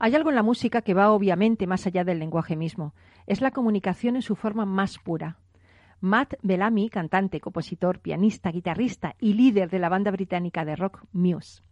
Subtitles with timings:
[0.00, 2.94] Hay algo en la música que va obviamente más allá del lenguaje mismo.
[3.26, 5.38] Es la comunicación en su forma más pura.
[6.00, 11.62] Matt Bellamy, cantante, compositor, pianista, guitarrista y líder de la banda británica de rock Muse.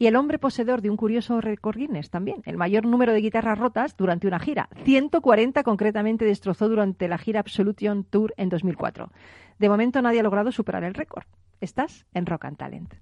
[0.00, 3.58] Y el hombre poseedor de un curioso récord Guinness también, el mayor número de guitarras
[3.58, 4.68] rotas durante una gira.
[4.84, 9.10] 140 concretamente destrozó durante la gira Absolution Tour en 2004.
[9.58, 11.26] De momento nadie ha logrado superar el récord.
[11.60, 12.94] Estás en Rock and Talent.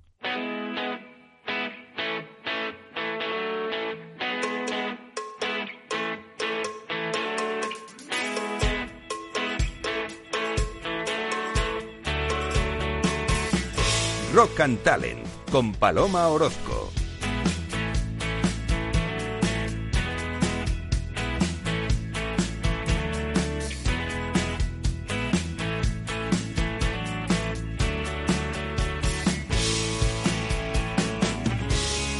[14.36, 16.92] Rock and Talent con Paloma Orozco.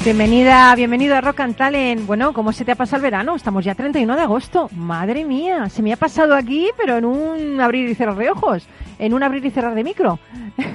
[0.03, 2.07] Bienvenida, bienvenido a Rock and Talent.
[2.07, 3.37] Bueno, ¿cómo se te ha pasado el verano?
[3.37, 4.71] Estamos ya 31 de agosto.
[4.75, 8.67] Madre mía, se me ha pasado aquí, pero en un abrir y cerrar de ojos,
[8.99, 10.19] en un abrir y cerrar de micro.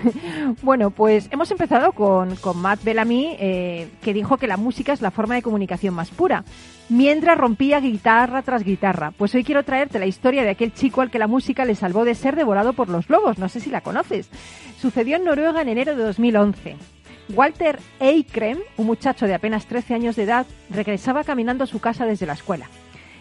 [0.62, 5.02] bueno, pues hemos empezado con, con Matt Bellamy, eh, que dijo que la música es
[5.02, 6.44] la forma de comunicación más pura,
[6.90, 9.12] mientras rompía guitarra tras guitarra.
[9.12, 12.06] Pues hoy quiero traerte la historia de aquel chico al que la música le salvó
[12.06, 13.38] de ser devorado por los lobos.
[13.38, 14.30] No sé si la conoces.
[14.80, 16.76] Sucedió en Noruega en enero de 2011.
[17.34, 22.06] Walter Eikrem, un muchacho de apenas 13 años de edad, regresaba caminando a su casa
[22.06, 22.68] desde la escuela.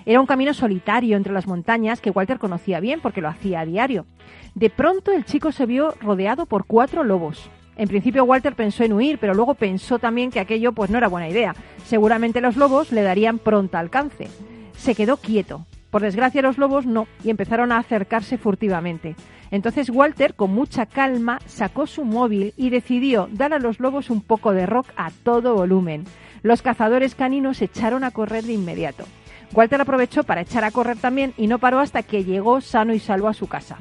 [0.06, 3.66] Era un camino solitario entre las montañas que Walter conocía bien porque lo hacía a
[3.66, 4.06] diario.
[4.54, 7.50] De pronto el chico se vio rodeado por cuatro lobos.
[7.76, 11.08] En principio Walter pensó en huir, pero luego pensó también que aquello pues no era
[11.08, 11.54] buena idea.
[11.86, 14.28] Seguramente los lobos le darían pronto alcance.
[14.76, 15.66] Se quedó quieto.
[15.90, 19.16] Por desgracia los lobos no, y empezaron a acercarse furtivamente.
[19.50, 24.20] Entonces Walter, con mucha calma, sacó su móvil y decidió dar a los lobos un
[24.20, 26.04] poco de rock a todo volumen.
[26.42, 29.04] Los cazadores caninos echaron a correr de inmediato.
[29.52, 33.00] Walter aprovechó para echar a correr también y no paró hasta que llegó sano y
[33.00, 33.78] salvo a su casa.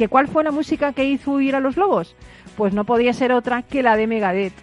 [0.00, 2.16] ¿Que cuál fue la música que hizo huir a los lobos?
[2.56, 4.54] Pues no podía ser otra que la de Megadeth.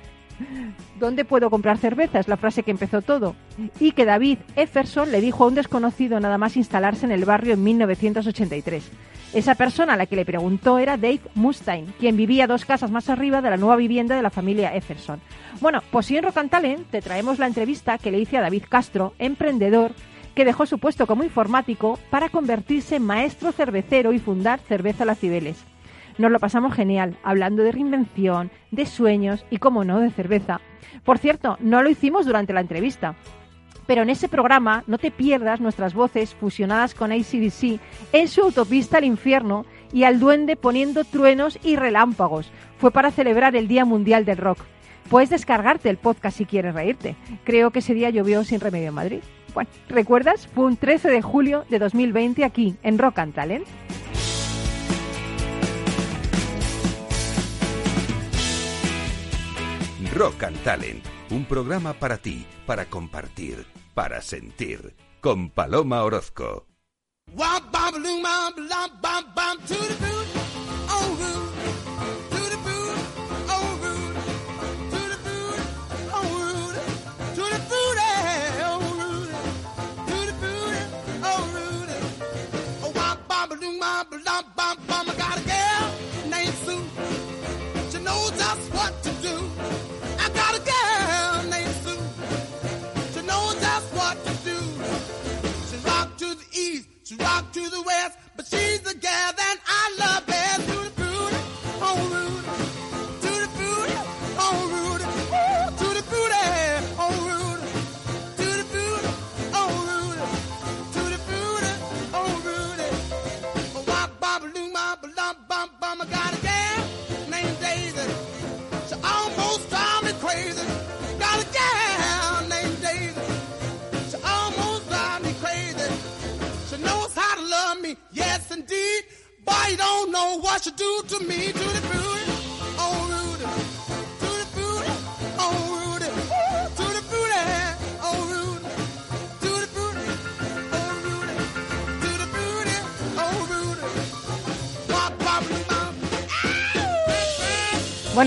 [0.99, 2.19] ¿Dónde puedo comprar cerveza?
[2.19, 3.35] Es la frase que empezó todo.
[3.79, 7.53] Y que David Efferson le dijo a un desconocido nada más instalarse en el barrio
[7.53, 8.89] en 1983.
[9.35, 13.07] Esa persona a la que le preguntó era Dave Mustaine, quien vivía dos casas más
[13.07, 15.21] arriba de la nueva vivienda de la familia Efferson.
[15.61, 18.41] Bueno, pues si en Rock and Talent te traemos la entrevista que le hice a
[18.41, 19.91] David Castro, emprendedor,
[20.37, 25.17] que dejó su puesto como informático para convertirse en maestro cervecero y fundar Cerveza Las
[25.17, 25.65] Cibeles.
[26.19, 30.61] Nos lo pasamos genial, hablando de reinvención, de sueños y, como no, de cerveza.
[31.03, 33.15] Por cierto, no lo hicimos durante la entrevista,
[33.87, 37.79] pero en ese programa no te pierdas nuestras voces fusionadas con ACDC
[38.13, 42.51] en su autopista al infierno y al duende poniendo truenos y relámpagos.
[42.77, 44.59] Fue para celebrar el Día Mundial del Rock.
[45.09, 47.15] Puedes descargarte el podcast si quieres reírte.
[47.43, 49.21] Creo que ese día llovió sin remedio en Madrid.
[49.57, 50.45] Bueno, ¿recuerdas?
[50.53, 53.66] Fue un 13 de julio de 2020 aquí en Rock and Talent.
[60.13, 66.68] Rock and Talent, un programa para ti, para compartir para sentir con Paloma Orozco.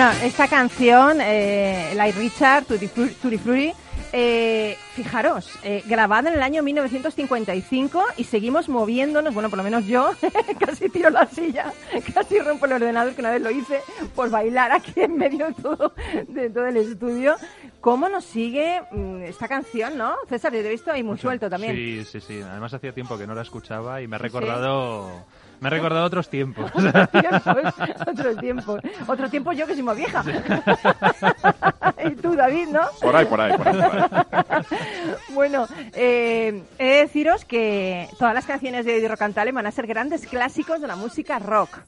[0.01, 3.71] Bueno, esta canción, eh, Light Richard, Tutti Fru- Tutti Frutti,
[4.15, 9.85] eh, fijaros, eh, grabada en el año 1955 y seguimos moviéndonos, bueno, por lo menos
[9.85, 10.13] yo,
[10.59, 11.71] casi tiro la silla,
[12.15, 13.83] casi rompo el ordenador, que una vez lo hice
[14.17, 15.93] por bailar aquí en medio de todo,
[16.29, 17.37] de todo el estudio.
[17.83, 20.15] ¿Cómo nos sigue mm, esta canción, no?
[20.31, 21.29] César, yo te he visto ahí muy Mucho.
[21.29, 21.77] suelto también.
[21.77, 22.41] Sí, sí, sí.
[22.41, 25.27] Además hacía tiempo que no la escuchaba y me ha Sí, recordado,
[25.61, 26.71] me ha recordado otros tiempos.
[26.75, 27.75] Otros tiempos,
[28.07, 28.81] otros tiempos.
[29.07, 30.25] Otro tiempo yo que soy más vieja.
[32.05, 32.81] y tú, David, ¿no?
[33.01, 33.77] Por ahí, por ahí, por ahí.
[33.77, 34.65] por ahí.
[35.35, 39.87] Bueno, eh, he de deciros que todas las canciones de Eddie Rocantale van a ser
[39.87, 41.79] grandes clásicos de la música rock.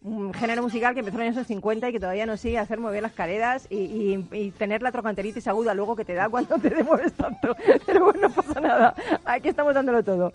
[0.00, 2.62] Un género musical que empezó en los años 50 y que todavía nos sigue a
[2.62, 6.28] hacer mover las careras y, y- y tener la trocanteritis aguda luego que te da
[6.28, 7.56] cuando te demueves tanto.
[7.84, 8.94] Pero bueno, no pasa nada.
[9.24, 10.30] Aquí estamos dándolo todo.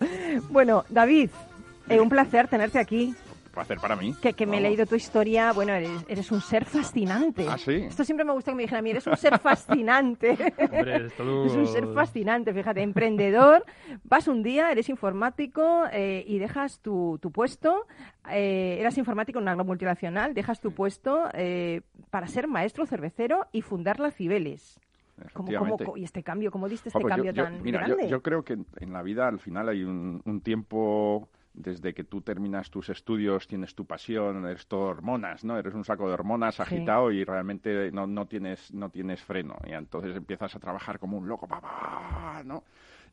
[0.50, 1.30] Bueno, David,
[1.88, 3.14] eh, un placer tenerte aquí.
[3.52, 4.12] Placer para mí.
[4.20, 5.52] Que, que me he leído tu historia.
[5.52, 7.46] Bueno, eres, eres un ser fascinante.
[7.48, 7.74] ¿Ah, sí?
[7.74, 10.30] Esto siempre me gusta que me dijeran a mí, eres un ser fascinante.
[10.58, 13.64] Hombre, es todo- Es un ser fascinante, fíjate, emprendedor,
[14.02, 17.86] vas un día, eres informático eh, y dejas tu, tu puesto,
[18.28, 23.46] eh, eras informático en una gran multinacional, dejas tu puesto eh, para ser maestro cervecero
[23.52, 24.80] y fundar la Cibeles.
[25.32, 25.48] ¿Cómo,
[25.94, 28.10] y este cambio, ¿cómo diste este pues yo- cambio yo- tan mira, yo, grande?
[28.10, 32.04] yo creo que en- en la vida al final hay un, un tiempo desde que
[32.04, 35.56] tú terminas tus estudios, tienes tu pasión, eres todo hormonas, ¿no?
[35.56, 36.62] Eres un saco de hormonas Sí.
[36.62, 41.16] agitado y realmente no, no tienes no tienes freno y entonces empiezas a trabajar como
[41.16, 42.64] un loco, pa, pa, ¿no?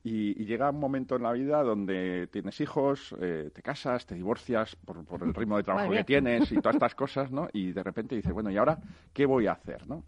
[0.04, 4.16] Y, y llega un momento en la vida donde tienes hijos, eh, te casas, te
[4.16, 7.48] divorcias por, por el ritmo de trabajo que tienes y todas estas cosas, ¿no?
[7.54, 8.80] Y de repente dices, bueno, ¿y ahora
[9.14, 10.04] qué voy a hacer, no?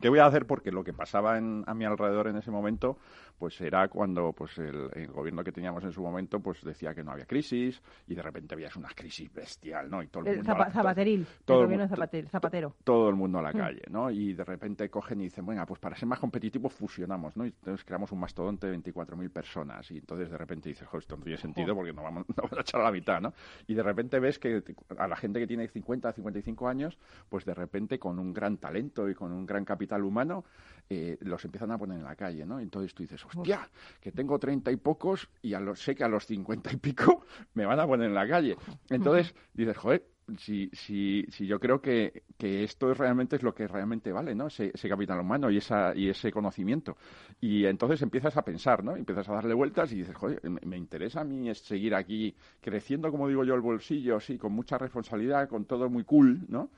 [0.00, 0.46] ¿Qué voy a hacer?
[0.46, 2.98] Porque lo que pasaba en- a mi alrededor en ese momento,
[3.38, 7.04] pues era cuando pues el, el gobierno que teníamos en su momento, pues decía que
[7.04, 10.02] no había crisis y de repente veías una crisis bestial, ¿no?
[10.02, 10.54] Y todo el El mundo...
[10.58, 11.88] la- zapateril, todo el gobierno
[12.28, 12.74] zapatero.
[12.84, 13.56] todo el mundo a la Mm.
[13.56, 14.10] calle, ¿no?
[14.10, 17.44] Y de repente cogen y dicen, venga, pues para ser más competitivos fusionamos, ¿no?
[17.44, 19.90] Y entonces creamos un mastodonte de 24.000 personas.
[19.90, 22.58] Y entonces de repente dices, joder, esto no tiene sentido porque no vamos, no vamos
[22.58, 23.32] a echar a la mitad, ¿no?
[23.66, 24.62] Y de repente ves que
[24.98, 26.98] a la gente que tiene 50, 55 años,
[27.28, 30.44] pues de repente con un gran talento y con un gran capital humano,
[30.90, 32.60] eh, los empiezan a poner en la calle, ¿no?
[32.60, 33.68] Entonces tú dices, hostia,
[34.00, 37.24] que tengo 30 y pocos y a los, sé que a los 50 y pico
[37.54, 38.56] me van a poner en la calle.
[38.88, 43.54] Entonces dices, joder, si, si, si yo creo que, que esto es realmente es lo
[43.54, 44.48] que realmente vale, ¿no?
[44.48, 46.96] Ese, ese capital humano y, esa, y ese conocimiento.
[47.40, 48.94] Y entonces empiezas a pensar, ¿no?
[48.96, 52.34] Empiezas a darle vueltas y dices, joder, me, me interesa a mí es seguir aquí
[52.60, 56.70] creciendo, como digo yo, el bolsillo, sí, con mucha responsabilidad, con todo muy cool, ¿no?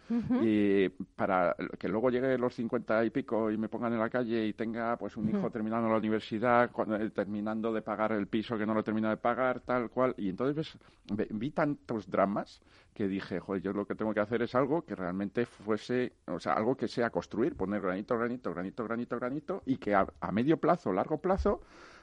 [0.44, 4.46] Y para que luego llegue los 50 y pico y me pongan en la calle
[4.46, 8.56] y tenga pues un hijo terminando la universidad, cuando- eh, terminando de pagar el piso
[8.56, 10.14] que no lo termina de pagar, tal cual.
[10.18, 10.78] Y entonces ves,
[11.16, 12.60] ve- vi tantos dramas
[12.94, 16.38] que dije, joder, yo lo que tengo que hacer es algo que realmente fuese, o
[16.40, 20.32] sea, algo que sea construir, poner granito, granito, granito, granito, granito, y que a, a
[20.32, 21.60] medio plazo, largo plazo,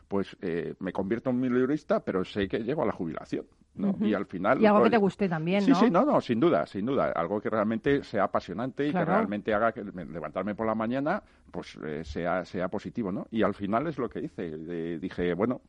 [0.07, 3.45] pues eh, me convierto en milurista, pero sé que llego a la jubilación,
[3.75, 3.93] ¿no?
[3.99, 4.61] Y al final...
[4.61, 5.75] Y algo que te guste también, Sí, ¿no?
[5.79, 7.11] sí, no, no, sin duda, sin duda.
[7.11, 9.05] Algo que realmente sea apasionante y Claro.
[9.05, 13.27] que realmente haga que me- levantarme por la mañana, pues eh, sea, sea positivo, ¿no?
[13.31, 14.49] Y al final es lo que hice.
[14.55, 15.59] Eh, dije, bueno,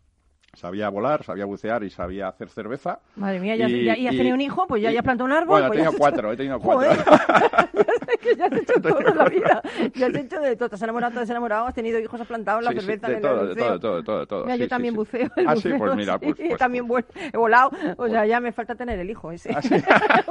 [0.55, 3.01] sabía volar, sabía bucear y sabía hacer cerveza.
[3.17, 5.01] Madre mía, ya, Y- ya, ya has y- tenido un hijo, pues ya, y- ya
[5.01, 5.47] has plantado un árbol.
[5.61, 6.91] Bueno, he pues tenido cuatro, he tenido cuatro.
[6.91, 7.05] Joder.
[8.21, 9.63] que ya has hecho todo en la vida.
[9.95, 10.69] Ya has hecho de todo.
[10.69, 13.09] Te has enamorado, te has enamorado, has tenido hijos, has plantado la Sí, sí, cerveza
[13.09, 13.65] de en todo, el buceo.
[13.67, 14.45] todo, todo, todo, todo.
[14.45, 14.99] Mira, Sí, yo sí, también sí.
[14.99, 15.29] buceo.
[15.37, 16.37] El Ah, sí, pues mira, pues...
[16.37, 16.87] sí, pues- también
[17.33, 17.71] he volado.
[17.97, 19.53] O sea, ya me falta tener el hijo ese.
[19.55, 19.75] Ah, sí.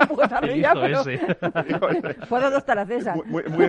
[0.10, 2.16] Puedo darle El ya, hijo pero- ese.
[2.28, 3.16] Puedo dos taracesas.
[3.16, 3.68] Muy, muy, muy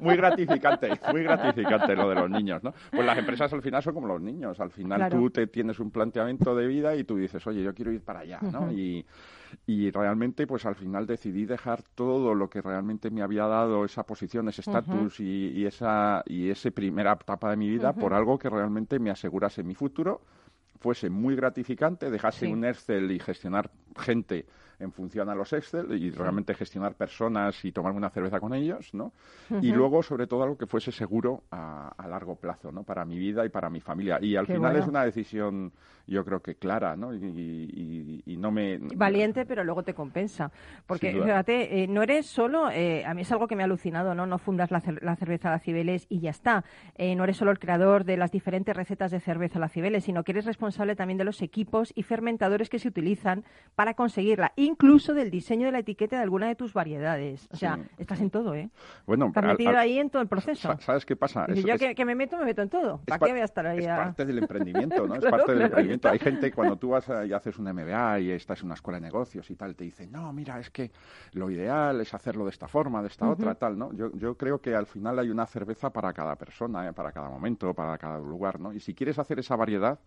[0.00, 2.72] muy gratificante, muy gratificante lo de los niños, ¿no?
[2.90, 5.90] Pues las empresas al final son como los niños, al final tú te tienes un
[5.90, 8.70] planteamiento de vida y tú dices, oye, yo quiero ir para allá, ¿no?
[8.72, 9.04] Y,
[9.66, 14.04] y realmente, pues al final decidí dejar todo lo que realmente me había dado esa
[14.04, 18.38] posición, ese estatus y, y esa y esa primera etapa de mi vida por algo
[18.38, 20.22] que realmente me asegurase mi futuro
[20.80, 22.52] fuese muy gratificante, dejase Sí.
[22.52, 24.46] un Excel y gestionar gente
[24.82, 28.92] en función a los Excel y realmente gestionar personas y tomarme una cerveza con ellos,
[28.94, 29.12] ¿no?
[29.60, 32.82] Y luego, sobre todo, algo que fuese seguro a, a largo plazo, ¿no?
[32.82, 34.18] Para mi vida y para mi familia.
[34.20, 34.84] Y al Qué final bueno.
[34.84, 35.72] es una decisión,
[36.06, 37.14] yo creo que clara, ¿no?
[37.14, 38.78] Y, y- y no me...
[38.96, 40.50] Valiente, pero luego te compensa.
[40.86, 44.14] Porque, fíjate, eh, no eres solo, eh, a mí es algo que me ha alucinado,
[44.14, 44.26] ¿no?
[44.26, 46.64] No fundas la, cer- la cerveza La Cibeles y ya está.
[46.96, 50.24] Eh, no eres solo el creador de las diferentes recetas de cerveza La Cibeles, sino
[50.24, 55.14] que eres responsable también de los equipos y fermentadores que se utilizan para conseguirla, incluso
[55.14, 57.48] del diseño de la etiqueta de alguna de tus variedades.
[57.52, 57.82] O sea, Sí.
[57.98, 58.70] estás en todo, ¿eh?
[59.06, 60.68] Bueno, Estás al- metido al- ahí en todo el proceso.
[60.68, 61.44] sa- ¿sabes qué pasa?
[61.46, 63.00] Es- yo es- que, que me meto, me meto en todo.
[63.06, 63.78] ¿Para pa- qué voy a estar ahí?
[63.80, 65.14] Es a- parte del emprendimiento, ¿no?
[65.22, 66.08] Claro, es parte claro, del emprendimiento.
[66.08, 68.98] Hay gente, cuando tú vas a- y haces un MBA y estás en una escuela
[68.98, 70.90] de negocios y tal, te dicen, no, mira, es que
[71.32, 73.92] lo ideal es hacerlo de esta forma, de esta otra, tal, ¿no?
[73.92, 76.92] Yo, yo creo que al final hay una cerveza para cada persona, ¿eh?
[76.92, 78.72] para cada momento, para cada lugar, ¿no?
[78.72, 79.98] Y si quieres hacer esa variedad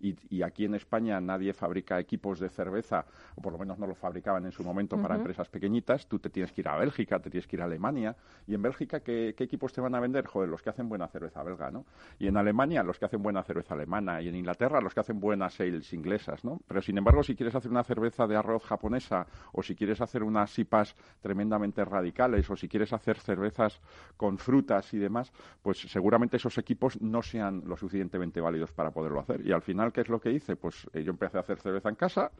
[0.00, 3.04] y, y aquí en España nadie fabrica equipos de cerveza,
[3.36, 6.30] o por lo menos no lo fabricaban en su momento para empresas pequeñitas, tú te
[6.30, 9.34] tienes que ir a Bélgica, te tienes que ir a Alemania, y en Bélgica, ¿qué,
[9.36, 10.26] qué equipos te van a vender?
[10.26, 11.84] Joder, los que hacen buena cerveza belga, ¿no?
[12.18, 15.20] Y en Alemania, los que hacen buena cerveza alemana, y en Inglaterra, los que hacen
[15.20, 16.60] buenas sales inglesas, ¿no?
[16.66, 20.22] Pero sin embargo, si quieres hacer una cerveza de arroz japonesa, o si quieres hacer
[20.22, 23.80] unas sipas tremendamente radicales, o si quieres hacer cervezas
[24.16, 25.32] con frutas y demás,
[25.62, 29.46] pues seguramente esos equipos no sean lo suficientemente válidos para poderlo hacer.
[29.46, 30.56] Y al final, ¿qué es lo que hice?
[30.56, 32.30] Pues eh, yo empecé a hacer cerveza en casa,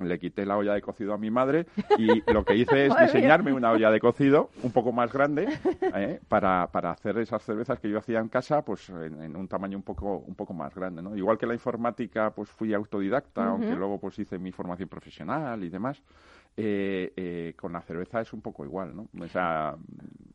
[0.00, 1.66] le quité la olla de cocido a mi madre
[1.98, 5.48] y lo que hice es diseñarme una olla de cocido un poco más grande
[5.94, 6.20] ¿eh?
[6.28, 9.76] para, para hacer esas cervezas que yo hacía en casa pues en, en un tamaño
[9.76, 11.16] un poco un poco más grande ¿no?
[11.16, 15.68] igual que la informática pues fui autodidacta aunque luego pues hice mi formación profesional y
[15.68, 16.00] demás
[16.60, 19.08] eh, eh, con la cerveza es un poco igual, ¿no?
[19.16, 19.76] O sea,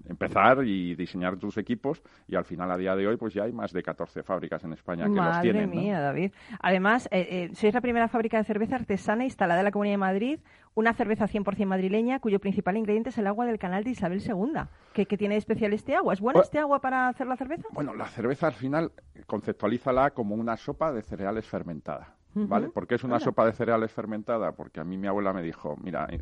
[0.07, 3.51] empezar y diseñar tus equipos y al final a día de hoy pues ya hay
[3.51, 5.81] más de 14 fábricas en España que los Madre tienen, ¿no?
[5.81, 6.31] mía, David.
[6.61, 9.97] Además, eh, eh, sois la primera fábrica de cerveza artesana instalada en la Comunidad de
[9.97, 10.39] Madrid,
[10.75, 14.61] una cerveza 100% madrileña cuyo principal ingrediente es el agua del canal de Isabel II.
[14.93, 16.13] ¿Qué, qué tiene de especial este agua?
[16.13, 17.67] ¿Es buena Pues- este agua para hacer la cerveza?
[17.71, 18.93] Bueno, la cerveza al final
[19.27, 22.15] conceptualízala como una sopa de cereales fermentada.
[22.35, 22.69] ¿Vale?
[22.69, 24.51] ¿Por qué es una sopa de cereales fermentada?
[24.53, 26.19] Porque a mí mi abuela me dijo, mira, eh,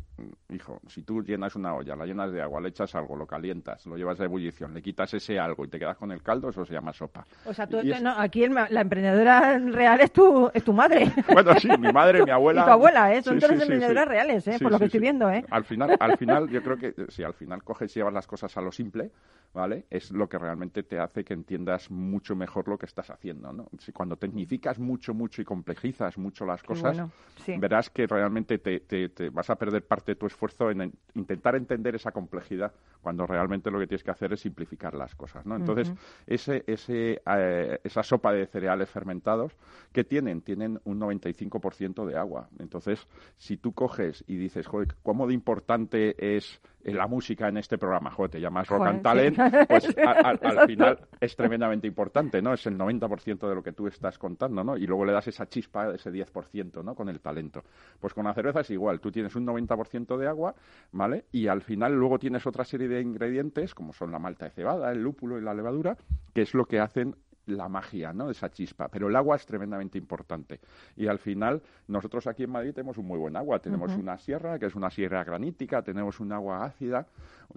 [0.50, 3.86] hijo, si tú llenas una olla, la llenas de agua, le echas algo, lo calientas,
[3.86, 6.64] lo llevas a ebullición, le quitas ese algo y te quedas con el caldo, eso
[6.66, 7.26] se llama sopa.
[7.46, 10.72] O sea, tú- Y es- no, aquí el la emprendedora real es tu, es tu
[10.72, 11.06] madre.
[11.44, 12.60] Bueno, sí, mi madre, mi abuela.
[12.60, 13.22] Y tu abuela, ¿eh?
[13.22, 14.08] Son Sí, todas sí, emprendedoras sí.
[14.10, 14.58] reales, ¿eh?
[14.60, 15.44] Por lo que estoy viendo, ¿eh?
[15.50, 18.54] Al final, al final, yo creo que si al final coges y llevas las cosas
[18.56, 19.10] a lo simple,
[19.54, 19.86] ¿vale?
[19.90, 23.68] Es lo que realmente te hace que entiendas mucho mejor lo que estás haciendo, ¿no?
[23.78, 27.56] Si cuando tecnificas mucho, mucho y complejizas mucho las cosas, bueno, sí.
[27.58, 30.92] verás que realmente te, te- te vas a perder parte de tu esfuerzo en, en
[31.14, 35.44] intentar entender esa complejidad cuando realmente lo que tienes que hacer es simplificar las cosas,
[35.44, 35.56] ¿no?
[35.56, 35.92] Entonces,
[36.26, 39.56] ese, ese, eh, esa sopa de cereales fermentados,
[39.92, 40.40] ¿qué tienen?
[40.40, 42.48] Tienen un 95% de agua.
[42.58, 43.06] Entonces,
[43.36, 47.76] si tú coges y dices, joder, ¿cómo de importante es eh, la música en este
[47.78, 48.10] programa?
[48.10, 49.66] Joder, te llamas Rock Joder, and Talent, sí.
[49.68, 50.30] pues a- a-
[50.60, 52.52] al final es tremendamente importante, ¿no?
[52.54, 54.76] Es el 90% de lo que tú estás contando, ¿no?
[54.76, 56.94] Y luego le das esa chispa, ese 10%, ¿no?
[56.94, 57.64] Con el talento.
[58.00, 60.54] Pues con la cerveza es igual, tú tienes un 90% de agua,
[60.92, 61.24] ¿vale?
[61.32, 64.92] Y al final luego tienes otra serie de ingredientes, como son la malta de cebada,
[64.92, 65.96] el lúpulo y la levadura,
[66.34, 68.30] que es lo que hacen la magia, ¿no?
[68.30, 68.88] Esa chispa.
[68.88, 70.60] Pero el agua es tremendamente importante.
[70.96, 73.58] Y al final, nosotros aquí en Madrid tenemos un muy buen agua.
[73.58, 77.06] Tenemos una sierra, que es una sierra granítica, tenemos un agua ácida,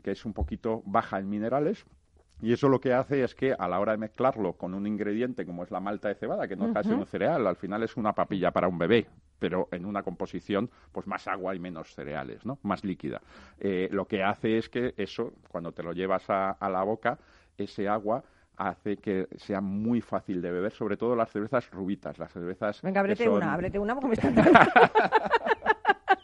[0.04, 1.86] que es un poquito baja en minerales,
[2.42, 5.46] y eso lo que hace es que a la hora de mezclarlo con un ingrediente
[5.46, 7.84] como es la malta de cebada, que no deja de ser un cereal, al final
[7.84, 9.08] es una papilla para un bebé,
[9.39, 12.60] pero en una composición pues más agua y menos cereales, ¿no?
[12.63, 13.22] Más líquida.
[13.60, 17.18] Eh, lo que hace es que eso, cuando te lo llevas a, a la boca,
[17.58, 18.24] ese agua
[18.58, 23.01] hace que sea muy fácil de beber, sobre todo las cervezas rubitas, las cervezas Venga,
[23.01, 24.60] ábrete son- una, ábrete una porque me está entrando.
[24.62, 25.54] Es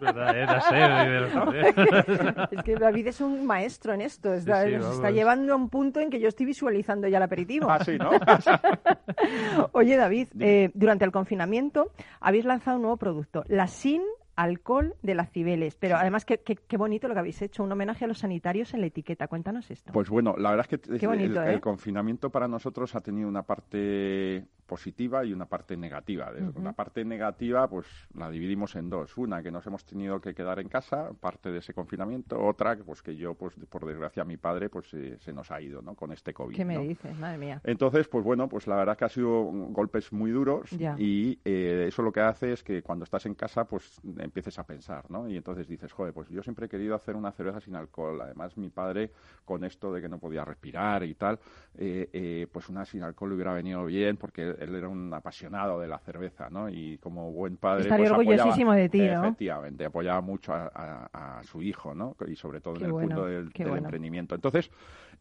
[0.02, 1.30] verdad, ¿eh?
[1.32, 2.50] Joder.
[2.52, 4.34] Es que David es un maestro en esto.
[4.34, 7.18] Está, Sí, sí, nos está llevando a un punto en que yo estoy visualizando ya
[7.18, 7.70] el aperitivo.
[7.70, 8.10] Ah, sí, ¿no?
[9.74, 14.02] Oye, David, eh, durante el confinamiento habéis lanzado un nuevo producto, la sin
[14.36, 15.76] alcohol de las Cibeles.
[15.76, 18.74] Pero además, qué, qué- qué bonito lo que habéis hecho, un homenaje a los sanitarios
[18.74, 19.28] en la etiqueta.
[19.28, 19.92] Cuéntanos esto.
[19.94, 21.54] Pues bueno, la verdad es que bonito, el, ¿eh?
[21.54, 26.32] el confinamiento para nosotros ha tenido una parte positiva y una parte negativa.
[26.64, 29.18] La parte negativa, pues la dividimos en dos.
[29.18, 32.42] Una, que nos hemos tenido que quedar en casa, parte de ese confinamiento.
[32.42, 35.82] Otra, pues que yo, pues por desgracia, mi padre, pues eh, se nos ha ido,
[35.82, 35.94] ¿no?
[35.96, 36.56] Con este COVID.
[36.56, 36.84] ¿Qué me ¿no?
[36.84, 37.20] dices?
[37.20, 37.60] Madre mía.
[37.66, 40.96] Entonces, pues bueno, pues la verdad que ha sido golpes muy duros Ya.
[40.98, 44.64] y eh, eso lo que hace es que cuando estás en casa, pues empieces a
[44.66, 45.28] pensar, ¿no?
[45.28, 48.22] Y entonces dices, joder, pues yo siempre he querido hacer una cerveza sin alcohol.
[48.22, 49.12] Además, mi padre,
[49.44, 51.40] con esto de que no podía respirar y tal,
[51.78, 55.88] eh, pues una sin alcohol le hubiera venido bien porque él era un apasionado de
[55.88, 56.70] la cerveza, ¿no?
[56.70, 59.24] Y como buen padre, Estaría pues orgullosísimo apoyaba- de ti, ¿no?
[59.26, 62.16] Efectivamente, apoyaba mucho a, a- a su hijo, ¿no?
[62.28, 63.86] Y sobre todo Qué en el bueno, punto del, qué del bueno.
[63.88, 64.36] emprendimiento.
[64.36, 64.70] Entonces,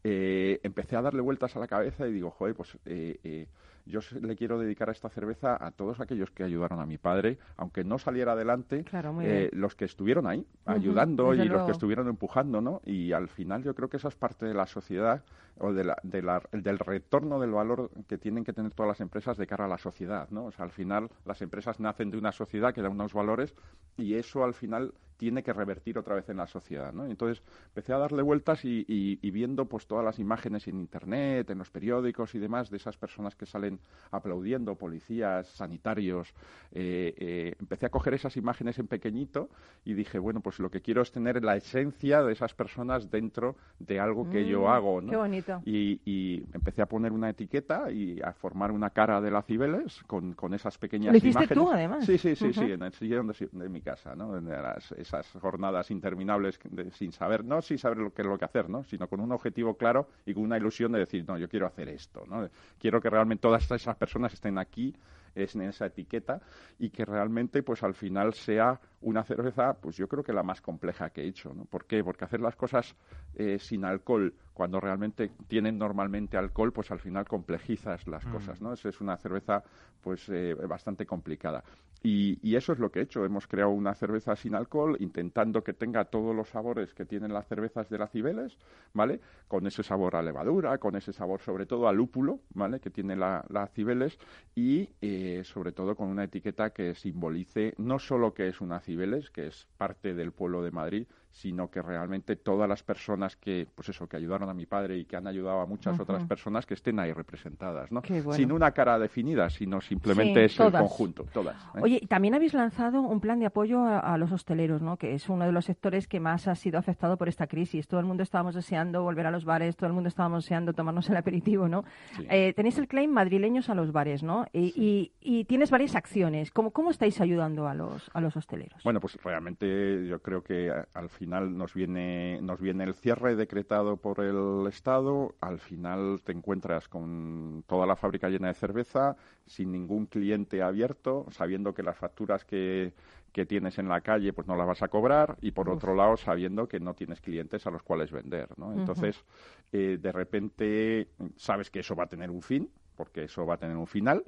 [0.03, 3.47] eh, empecé a darle vueltas a la cabeza y digo, joder, pues eh, eh,
[3.91, 7.37] yo le quiero dedicar a esta cerveza a todos aquellos que ayudaron a mi padre,
[7.57, 12.07] aunque no saliera adelante, Claro, eh, los que estuvieron ahí, ayudando y los que estuvieron
[12.07, 12.81] empujando, ¿no?
[12.85, 15.23] Y al final yo creo que esa es parte de la sociedad
[15.59, 19.01] o de la, de la- del retorno del valor que tienen que tener todas las
[19.01, 20.45] empresas de cara a la sociedad, ¿no?
[20.45, 23.53] O sea, al final las empresas nacen de una sociedad que da unos valores
[23.97, 27.05] y eso al final tiene que revertir otra vez en la sociedad, ¿no?
[27.05, 31.47] Entonces empecé a darle vueltas y, y- y viendo pues todas las imágenes en internet,
[31.51, 36.33] en los periódicos y demás de esas personas que salen aplaudiendo, policías, sanitarios,
[36.71, 39.51] eh, eh, empecé a coger esas imágenes en pequeñito
[39.85, 43.55] y dije, bueno, pues lo que quiero es tener la esencia de esas personas dentro
[43.77, 45.09] de algo que yo Mm, hago, ¿no?
[45.11, 45.61] qué bonito.
[45.65, 50.01] Y, y empecé a poner una etiqueta y a formar una cara de la Cibeles
[50.07, 51.63] con, con esas pequeñas Lo hiciste imágenes.
[51.63, 52.05] tú, además.
[52.05, 52.53] Sí, sí, sí, Ujú.
[52.65, 54.35] sí, en el sillón de, de mi casa, ¿no?
[54.35, 58.45] En las- esas jornadas interminables de- sin saber, no sin saber lo que, lo que
[58.45, 58.83] hacer, ¿no?
[58.83, 61.89] Sino con un objetivo claro y con una ilusión de decir, no, yo quiero hacer
[61.89, 62.47] esto, ¿no?
[62.79, 64.95] Quiero que realmente todas esas personas estén aquí
[65.35, 66.41] es en esa etiqueta
[66.79, 70.61] y que realmente pues al final sea una cerveza pues yo creo que la más
[70.61, 71.65] compleja que he hecho ¿no?
[71.65, 72.03] ¿por qué?
[72.03, 72.95] porque hacer las cosas
[73.35, 78.73] eh, sin alcohol cuando realmente tienen normalmente alcohol pues al final complejizas las cosas ¿no?
[78.73, 79.63] es, es una cerveza
[80.01, 81.63] pues eh, bastante complicada
[82.03, 85.63] y, y eso es lo que he hecho hemos creado una cerveza sin alcohol intentando
[85.63, 88.57] que tenga todos los sabores que tienen las cervezas de la Cibeles
[88.93, 89.19] ¿vale?
[89.47, 92.79] con ese sabor a levadura con ese sabor sobre todo a lúpulo ¿vale?
[92.79, 94.17] que tiene la, la Cibeles
[94.55, 98.90] y eh, sobre todo con una etiqueta que simbolice no solo que es una Cibeles,
[99.31, 103.89] que es parte del pueblo de Madrid, sino que realmente todas las personas que, pues
[103.89, 106.73] eso, que ayudaron a mi padre y que han ayudado a muchas otras personas que
[106.73, 108.01] estén ahí representadas, ¿no?
[108.01, 108.33] Bueno.
[108.33, 111.55] Sin una cara definida, sino simplemente Sí, es el conjunto, todas.
[111.75, 111.79] ¿eh?
[111.81, 114.97] Oye, también habéis lanzado un plan de apoyo a, a los hosteleros, ¿no?
[114.97, 117.87] Que es uno de los sectores que más ha sido afectado por esta crisis.
[117.87, 121.09] Todo el mundo estábamos deseando volver a los bares, todo el mundo estábamos deseando tomarnos
[121.09, 121.85] el aperitivo, ¿no?
[122.17, 122.27] Sí.
[122.29, 124.47] Eh, tenéis el claim madrileños a los bares, ¿no?
[124.51, 126.51] Y, y- y tienes varias acciones.
[126.51, 128.83] ¿Cómo, cómo estáis ayudando a los, a los hosteleros?
[128.83, 133.97] Bueno, pues realmente yo creo que al final nos viene nos viene el cierre decretado
[133.97, 139.71] por el Estado, al final te encuentras con toda la fábrica llena de cerveza, sin
[139.71, 142.93] ningún cliente abierto, sabiendo que las facturas que,
[143.31, 146.17] que tienes en la calle pues no las vas a cobrar y por otro lado
[146.17, 148.73] sabiendo que no tienes clientes a los cuales vender, ¿no?
[148.73, 149.23] Entonces,
[149.71, 153.57] eh, de repente sabes que eso va a tener un fin, porque eso va a
[153.57, 154.23] tener un final,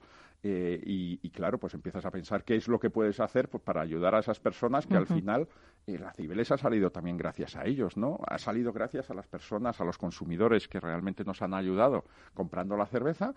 [0.45, 3.63] eh, y, y claro, pues empiezas a pensar qué es lo que puedes hacer pues,
[3.63, 5.47] para ayudar a esas personas que al final
[5.87, 8.19] eh, la Cibeles ha salido también gracias a ellos, ¿no?
[8.27, 12.77] Ha salido gracias a las personas, a los consumidores que realmente nos han ayudado comprando
[12.77, 13.33] la cerveza,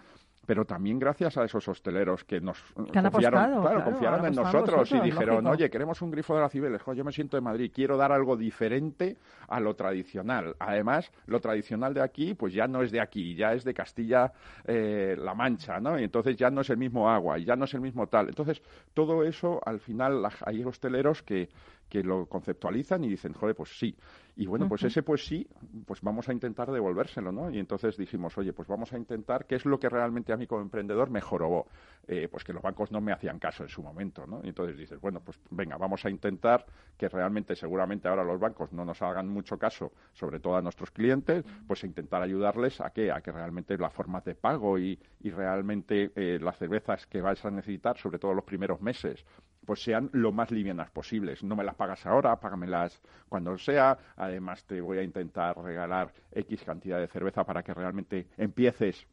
[0.47, 2.57] pero también gracias a esos hosteleros que nos
[2.93, 5.51] Que han confiaron, apostado, claro, claro, confiaron han en nosotros y dijeron, lógico.
[5.51, 8.13] oye, queremos un grifo de la Cibeles, jo, yo me siento de Madrid, quiero dar
[8.13, 9.17] algo diferente
[9.49, 10.55] a lo tradicional.
[10.61, 15.35] Además, lo tradicional de aquí, pues ya no es de aquí, ya es de Castilla-La
[15.35, 15.99] Mancha, ¿no?
[15.99, 18.29] Y entonces ya no es el mismo agua, y ya no es el mismo tal.
[18.29, 18.63] Entonces,
[18.95, 21.49] todo eso, al final, la- hay hosteleros que,
[21.89, 23.97] que lo conceptualizan y dicen, joder, pues sí.
[24.39, 25.47] Y bueno, pues ese pues sí,
[25.87, 27.51] pues vamos a intentar devolvérselo, ¿no?
[27.51, 30.47] Y entonces dijimos, oye, pues vamos a intentar, ¿qué es lo que realmente a mí
[30.47, 31.67] como emprendedor me jorobó?
[32.07, 34.41] Eh, pues que los bancos no me hacían caso en su momento, ¿no?
[34.45, 36.67] Y entonces dices, bueno, pues venga, vamos a intentar
[36.99, 40.91] que realmente, seguramente ahora los bancos no nos hagan mucho caso, sobre todo a nuestros
[40.91, 45.31] clientes, pues intentar ayudarles a que, a que realmente las formas de pago y, y
[45.31, 49.25] realmente eh, las cervezas que vais a necesitar, sobre todo los primeros meses,
[49.67, 51.43] pues sean lo más livianas posibles.
[51.43, 53.99] No me las pagas ahora, págamelas cuando sea.
[54.17, 59.07] Además, te voy a intentar regalar X cantidad de cerveza para que realmente empieces.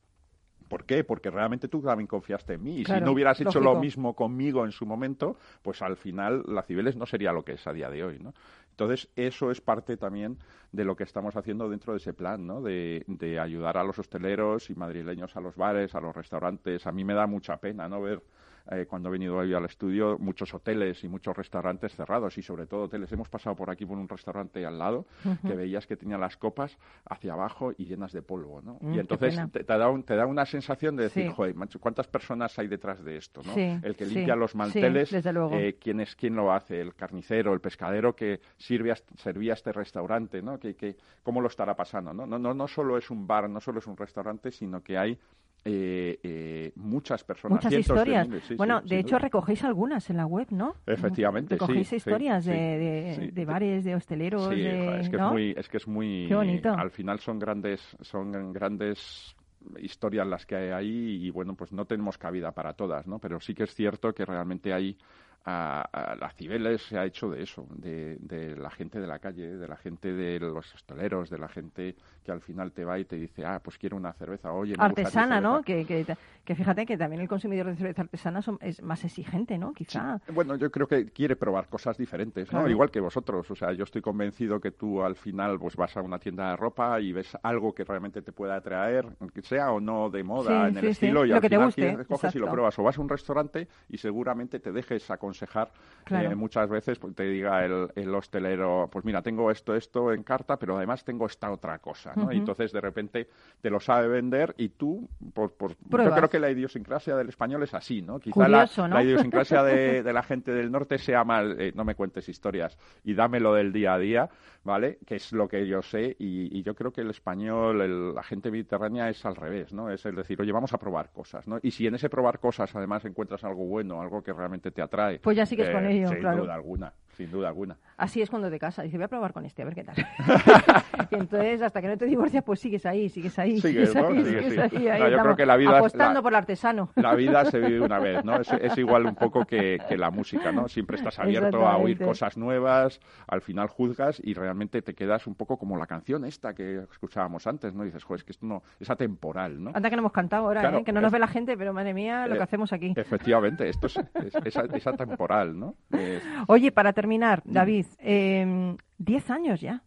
[0.70, 1.04] ¿Por qué?
[1.04, 2.80] Porque realmente tú también confiaste en mí.
[2.80, 3.74] Y Claro, si no hubieras hecho lógico.
[3.74, 7.54] lo mismo conmigo en su momento, pues al final la Cibeles no sería lo que
[7.54, 8.34] es a día de hoy, ¿no?
[8.72, 10.39] Entonces, eso es parte también
[10.72, 12.62] de lo que estamos haciendo dentro de ese plan, ¿no?
[12.62, 16.88] De, de ayudar a los hosteleros y madrileños a los bares, a los restaurantes.
[16.88, 18.02] A mí me da mucha pena, ¿no?
[18.02, 18.24] Ver
[18.71, 22.65] eh, cuando he venido hoy al estudio, muchos hoteles y muchos restaurantes cerrados y sobre
[22.65, 23.12] todo hoteles.
[23.12, 25.06] Hemos pasado por aquí por un restaurante al lado
[25.45, 28.78] que veías que tenía las copas hacia abajo y llenas de polvo, ¿no?
[28.82, 31.34] Mm, y entonces te, te da un- te da una sensación de decir, Sí.
[31.36, 33.54] joder, macho, ¿cuántas personas hay detrás de esto, no?
[33.54, 35.56] Sí, el que sí, limpia los manteles, desde luego.
[35.56, 36.80] eh, ¿quién, es, ¿quién lo hace?
[36.80, 40.58] El carnicero, el pescadero que sirve a- servía a este restaurante, ¿no?
[40.60, 42.26] Que, que, ¿Cómo lo estará pasando, no?
[42.26, 42.54] No, no?
[42.54, 45.17] no solo es un bar, no solo es un restaurante, sino que hay
[45.65, 48.28] eh, eh, muchas personas, Muchas cientos de historias.
[48.28, 49.19] miles, sí, bueno, sí, de hecho, duda.
[49.19, 50.76] recogéis algunas en la web, ¿no?
[50.86, 55.28] Efectivamente, Recogéis sí, historias de, de, de bares, de hosteleros, de, es que ¿no?
[55.28, 56.69] es muy, es que es muy, Qué bonito.
[56.73, 59.36] al final son grandes, son grandes
[59.80, 63.19] historias las que hay ahí y bueno, pues no tenemos cabida para todas, ¿no?
[63.19, 64.97] Pero sí que es cierto que realmente hay
[65.46, 69.20] a, a la Cibeles se ha hecho de eso, de, de la gente de la
[69.20, 72.98] calle, de la gente de los hosteleros, de la gente que al final te va
[73.00, 75.62] y te dice, ah, pues quiero una cerveza, oye, me artesana, ¿no?
[75.64, 75.88] cerveza".
[75.88, 79.58] Que, que, que fíjate que también el consumidor de cerveza artesana son- es más exigente,
[79.58, 79.74] ¿no?
[79.74, 80.22] Quizá.
[80.32, 82.60] Bueno, yo creo que quiere probar cosas diferentes, ¿no?
[82.60, 82.70] Claro.
[82.70, 83.52] Igual que vosotros.
[83.52, 86.56] O sea, yo estoy convencido que tú al final pues vas a una tienda de
[86.56, 90.64] ropa y ves algo que realmente te pueda atraer, que sea o no de moda,
[90.66, 92.40] Sí, en el sí, estilo, y Lo al que te final guste, quieres- coges y
[92.40, 92.80] lo pruebas.
[92.80, 95.72] O vas a un restaurante y seguramente te dejes aconsejar aconsejar
[96.06, 96.32] Claro.
[96.32, 100.22] eh, muchas veces pues, te diga el, el hostelero, pues mira, tengo esto, esto en
[100.24, 102.30] carta, pero además tengo esta otra cosa, ¿no?
[102.32, 103.30] Y entonces de repente
[103.62, 105.78] te lo sabe vender y tú, por, por- yo
[106.13, 108.19] creo que la idiosincrasia del español es así, ¿no?
[108.19, 108.98] Quizá la, Curioso, ¿no?
[108.98, 112.78] la idiosincrasia de, de la gente del norte sea mal, eh, no me cuentes historias
[113.06, 114.30] y dámelo del día a día,
[114.65, 115.00] ¿vale?
[115.06, 118.24] Que es lo que yo sé y, y yo creo que el español, el- la
[118.24, 119.89] gente mediterránea es al revés, ¿no?
[119.89, 121.60] Es el decir, oye, vamos a probar cosas, ¿no?
[121.62, 125.19] Y si en ese probar cosas además encuentras algo bueno, algo que realmente te atrae.
[125.24, 126.44] Pues ya sigues con ello, sin claro.
[126.44, 127.78] duda alguna, sin duda alguna.
[127.97, 128.86] Así es cuando te casas.
[128.86, 129.95] Dice, voy a probar con este, a ver qué tal.
[131.12, 134.08] y entonces, hasta que no te divorcias, pues sigues ahí, sigues ahí, Sigues, sigues ¿no?
[134.10, 134.78] ahí, Sigues, sigues sí.
[134.78, 136.89] ahí, ahí No, yo creo que la vida apostando la- por el artesano.
[136.95, 138.38] La vida se vive una vez, ¿no?
[138.38, 140.67] Es, es igual un poco que, que la música, ¿no?
[140.67, 145.36] Siempre estás abierto a oír cosas nuevas, al final juzgas y realmente te quedas un
[145.36, 147.84] poco como la canción esta que escuchábamos antes, ¿no?
[147.84, 149.71] Y dices, joder, es que esto no, es atemporal, ¿no?
[149.73, 150.84] Anda que no hemos cantado ahora, Claro, ¿eh?
[150.84, 152.93] que no nos es- ve la gente, pero madre mía, lo Eh, que hacemos aquí.
[152.95, 153.97] Efectivamente, esto es,
[154.43, 155.76] es, es, atemporal, ¿no?
[156.47, 159.84] Oye, para terminar, David, eh, 10 años ya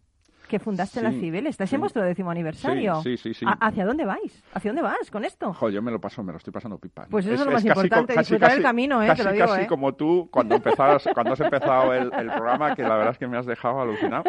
[0.47, 1.47] que fundaste la Cibel.
[1.47, 1.79] Estáis en sí.
[1.81, 3.01] vuestro décimo aniversario.
[3.01, 3.45] Sí, sí, sí, sí.
[3.47, 4.43] ¿A- ¿Hacia dónde vais?
[4.53, 5.53] ¿Hacia dónde vas con esto?
[5.53, 7.03] Jo, yo me lo paso, me lo estoy pasando pipa.
[7.03, 7.09] ¿no?
[7.09, 9.05] Pues eso es lo más casi importante, disfrutar el camino, ¿eh?
[9.07, 9.67] Te Casi, lo digo, casi ¿eh?
[9.67, 13.27] como tú cuando empezabas, cuando has empezado el, el programa, que la verdad es que
[13.27, 14.23] me has dejado alucinado.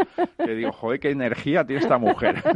[0.44, 2.42] Que digo, joder, qué energía tiene esta mujer.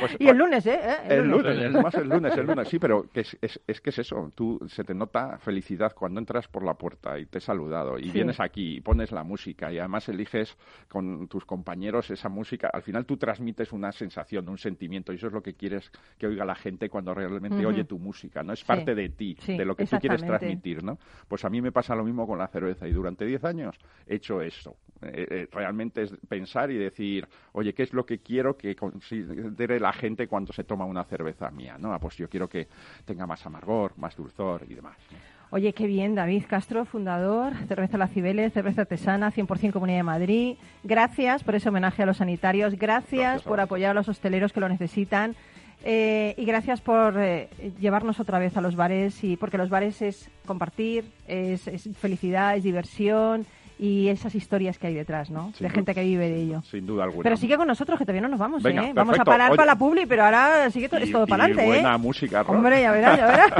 [0.00, 0.78] Pues, Y el lunes, ¿eh?
[0.82, 0.96] ¿Eh?
[1.08, 3.90] El lunes, es más el lunes, el lunes, sí, pero que es, es, es que
[3.90, 7.40] es eso, tú se te nota felicidad cuando entras por la puerta y te he
[7.40, 8.12] saludado y Sí.
[8.12, 10.56] vienes aquí y pones la música y además eliges
[10.88, 15.26] con tus compañeros esa música, al final tú transmites una sensación, un sentimiento y eso
[15.28, 18.52] es lo que quieres que oiga la gente cuando realmente oye tu música, ¿no?
[18.52, 18.66] Es Sí.
[18.66, 20.98] parte de ti, Sí, de lo que tú quieres transmitir, ¿no?
[21.28, 24.16] Pues a mí me pasa lo mismo con la cerveza y durante 10 años he
[24.16, 24.76] hecho eso.
[25.02, 29.80] Eh, eh, realmente es pensar y decir, oye, ¿qué es lo que quiero que considere
[29.80, 31.76] la gente cuando se toma una cerveza mía?
[31.78, 31.92] ¿no?
[31.92, 32.68] Ah, pues yo quiero que
[33.04, 34.96] tenga más amargor, más dulzor y demás.
[35.10, 35.39] ¿no?
[35.52, 40.56] Oye, qué bien, David Castro, fundador, Cerveza La Cibeles, Cerveza Artesana, 100% Comunidad de Madrid.
[40.84, 44.68] Gracias por ese homenaje a los sanitarios, gracias, por apoyar a los hosteleros que lo
[44.68, 45.34] necesitan
[45.82, 47.48] eh, y gracias por eh,
[47.80, 52.54] llevarnos otra vez a los bares, y porque los bares es compartir, es, es felicidad,
[52.56, 53.44] es diversión
[53.78, 55.52] y esas historias que hay detrás, ¿no?
[55.56, 56.62] Sin de gente que vive de ello.
[56.70, 57.22] Sin duda alguna.
[57.24, 58.92] Pero sigue con nosotros, que todavía no nos vamos, Venga, ¿eh?
[58.94, 59.56] Vamos a parar Oye.
[59.56, 61.80] para la publi, pero ahora sigue to- es todo para adelante, ¿eh?
[61.80, 62.52] buena música, Ro.
[62.52, 63.50] Hombre, ya verás, ya verás.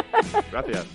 [0.52, 0.86] Gracias.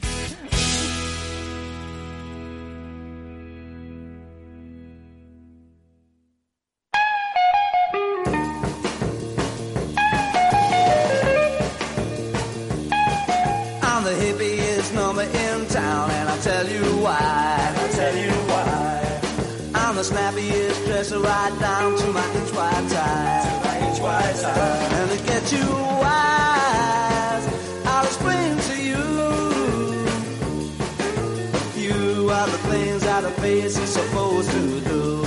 [33.78, 35.24] Is supposed to do.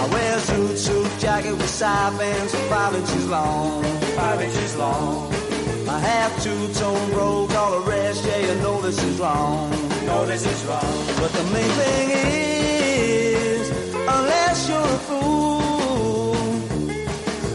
[0.00, 3.82] I wear a suit, suit jacket with side bands five inches long.
[4.16, 5.32] Five inches long.
[5.88, 9.70] I have two-tone robes, all the rest, yeah, you know this is wrong.
[10.06, 11.06] No, this is wrong.
[11.20, 16.36] But the main thing is, unless you're a fool,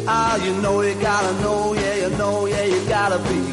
[0.07, 3.44] ah, you know you gotta know, yeah, you know, yeah, you gotta be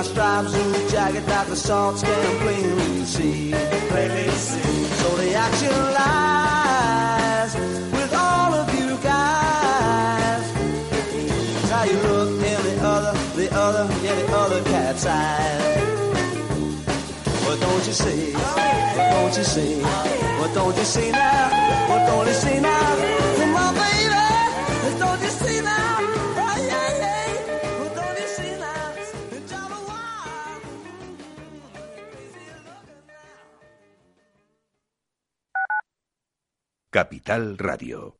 [0.00, 3.50] my striped suit jacket that the salts can plainly see.
[3.90, 4.84] Plainly see.
[5.00, 7.54] So the action lies
[7.92, 10.44] with all of you guys.
[11.12, 15.84] It's how you look in the other, the other, yeah, the other cat's eyes.
[17.44, 18.32] What don't you see?
[18.32, 19.82] What don't you see?
[20.40, 21.88] What don't you see now?
[21.90, 23.09] What don't you see now?
[36.90, 38.19] Capital Radio.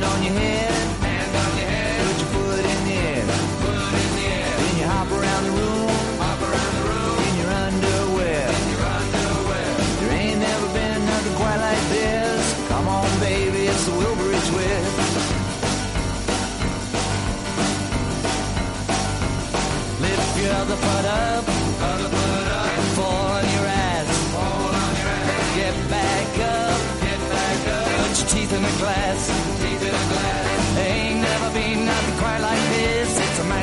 [0.00, 0.72] put your head.
[1.02, 2.06] hand on your head.
[2.06, 3.22] Put your foot in the air.
[3.62, 4.50] Foot in the air.
[4.58, 5.90] Then you hop around the room.
[6.24, 7.18] Hop around the room.
[7.26, 8.46] In your underwear.
[10.00, 12.68] There ain't never been nothing quite like this.
[12.68, 14.94] Come on, baby, it's the Wilbury twist.
[20.00, 21.33] Lift your other foot up.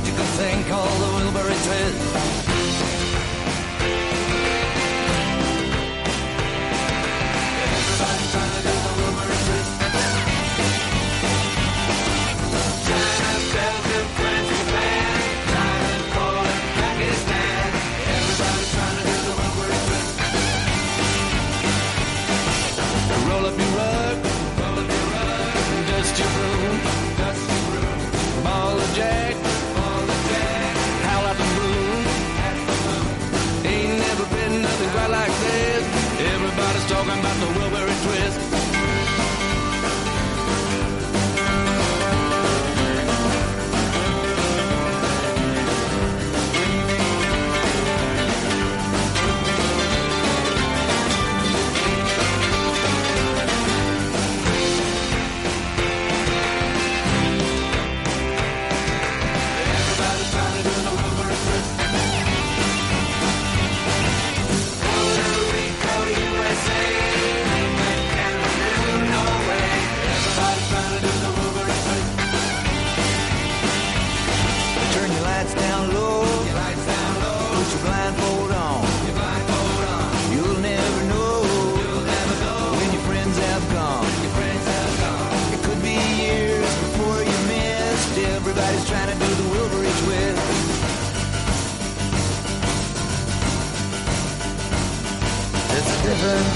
[0.01, 2.20] Magical thing called the Wilbury Twist.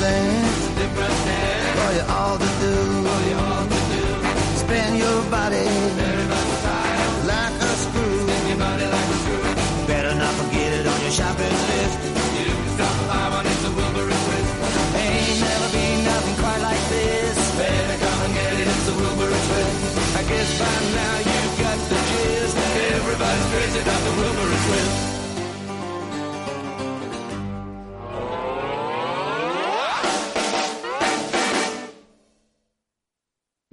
[0.06, 1.16] Different
[1.96, 2.76] you all to do.
[3.08, 4.04] For you all to do.
[4.58, 5.95] Spin your body.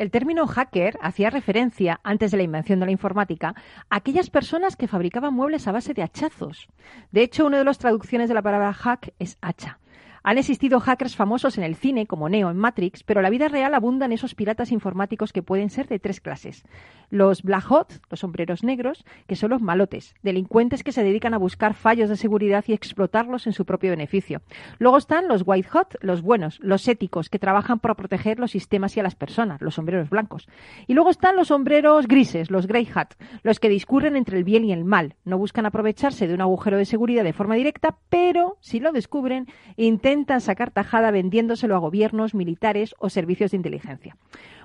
[0.02, 3.54] El término hacker hacía referencia, antes de la invención de la informática,
[3.88, 6.66] a aquellas personas que fabricaban muebles a base de hachazos.
[7.12, 9.78] De hecho, una de las traducciones de la palabra hack es hacha.
[10.24, 13.48] Han existido hackers famosos en el cine, como Neo en Matrix, pero en la vida
[13.48, 16.64] real abundan esos piratas informáticos que pueden ser de tres clases.
[17.10, 21.38] Los Black Hot, los sombreros negros, que son los malotes, delincuentes que se dedican a
[21.38, 24.42] buscar fallos de seguridad y explotarlos en su propio beneficio.
[24.78, 28.96] Luego están los White Hot, los buenos, los éticos, que trabajan para proteger los sistemas
[28.96, 30.48] y a las personas, los sombreros blancos.
[30.86, 34.64] Y luego están los sombreros grises, los Grey Hat, los que discurren entre el bien
[34.64, 35.16] y el mal.
[35.24, 39.48] No buscan aprovecharse de un agujero de seguridad de forma directa, pero si lo descubren,
[39.76, 44.16] intentan sacar tajada vendiéndoselo a gobiernos, militares o servicios de inteligencia.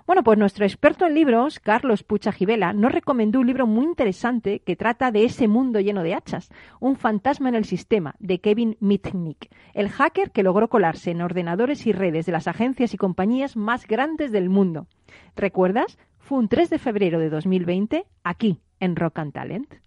[0.06, 4.60] Bueno, pues nuestro experto en libros, Carlos Pucha Gibela, nos recomendó un libro muy interesante
[4.60, 8.78] que trata de ese mundo lleno de hachas, Un fantasma en el sistema, de Kevin
[8.80, 13.58] Mitnick, el hacker que logró colarse en ordenadores y redes de las agencias y compañías
[13.58, 14.88] más grandes del mundo.
[15.36, 15.98] ¿Recuerdas?
[16.20, 19.87] fue un 3 de febrero de 2020 aquí en Rock and Talent.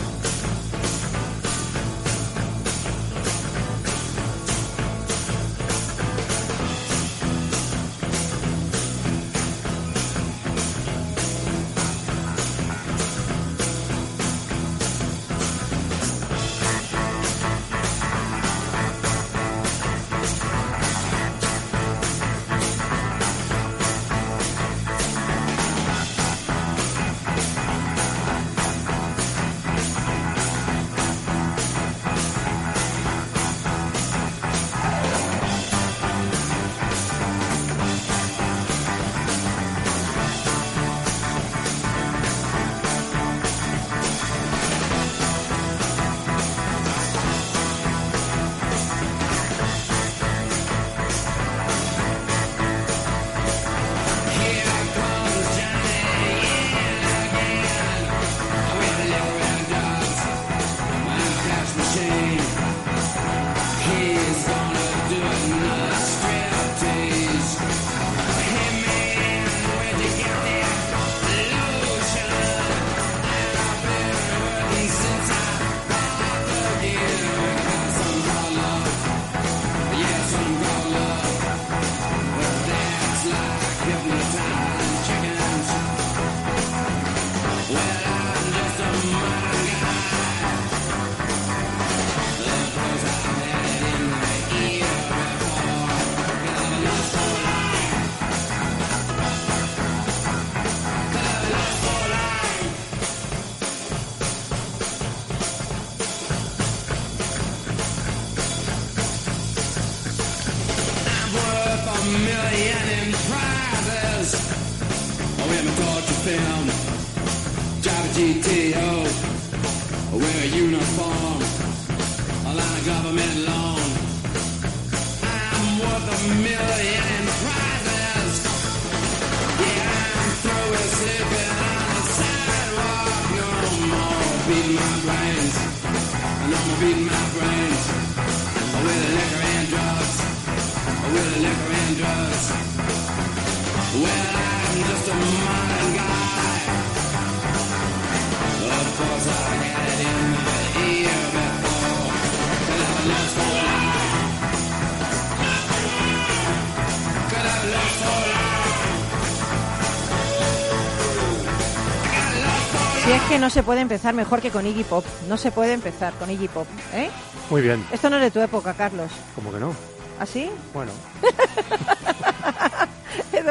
[163.41, 165.03] No se puede empezar mejor que con Iggy Pop.
[165.27, 166.67] No se puede empezar con Iggy Pop.
[166.93, 167.09] ¿eh?
[167.49, 167.83] Muy bien.
[167.91, 169.11] Esto no es de tu época, Carlos.
[169.33, 169.75] ¿Cómo que no?
[170.19, 170.49] ¿Así?
[170.73, 170.91] Bueno.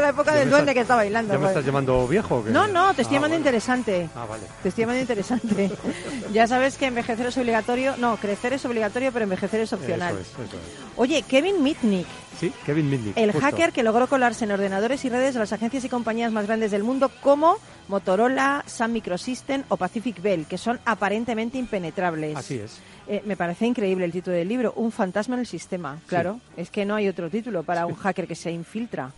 [0.00, 1.32] de la época ¿Ya del duende que está bailando.
[1.32, 1.50] ¿Ya me pues.
[1.52, 2.50] estás llamando viejo o qué?
[2.50, 3.40] No, no, te estoy Ah, llamando vale.
[3.48, 4.08] interesante.
[4.14, 4.42] Ah, vale.
[4.62, 5.70] Te estoy llamando interesante.
[6.32, 7.96] ya sabes que envejecer es obligatorio.
[7.98, 10.12] No, crecer es obligatorio, pero envejecer es opcional.
[10.14, 10.90] Eso es, eso es.
[10.96, 12.06] Oye, Kevin Mitnick,
[12.38, 13.16] Sí, Kevin Mitnick.
[13.18, 13.46] el justo.
[13.46, 16.70] hacker que logró colarse en ordenadores y redes de las agencias y compañías más grandes
[16.70, 17.58] del mundo como
[17.88, 22.36] Motorola, Sun Microsystem o Pacific Bell, que son aparentemente impenetrables.
[22.36, 22.78] Así es.
[23.08, 25.98] Eh, me parece increíble el título del libro, Un fantasma en el sistema.
[26.06, 29.10] Claro, es que no hay otro título para un hacker que se infiltra.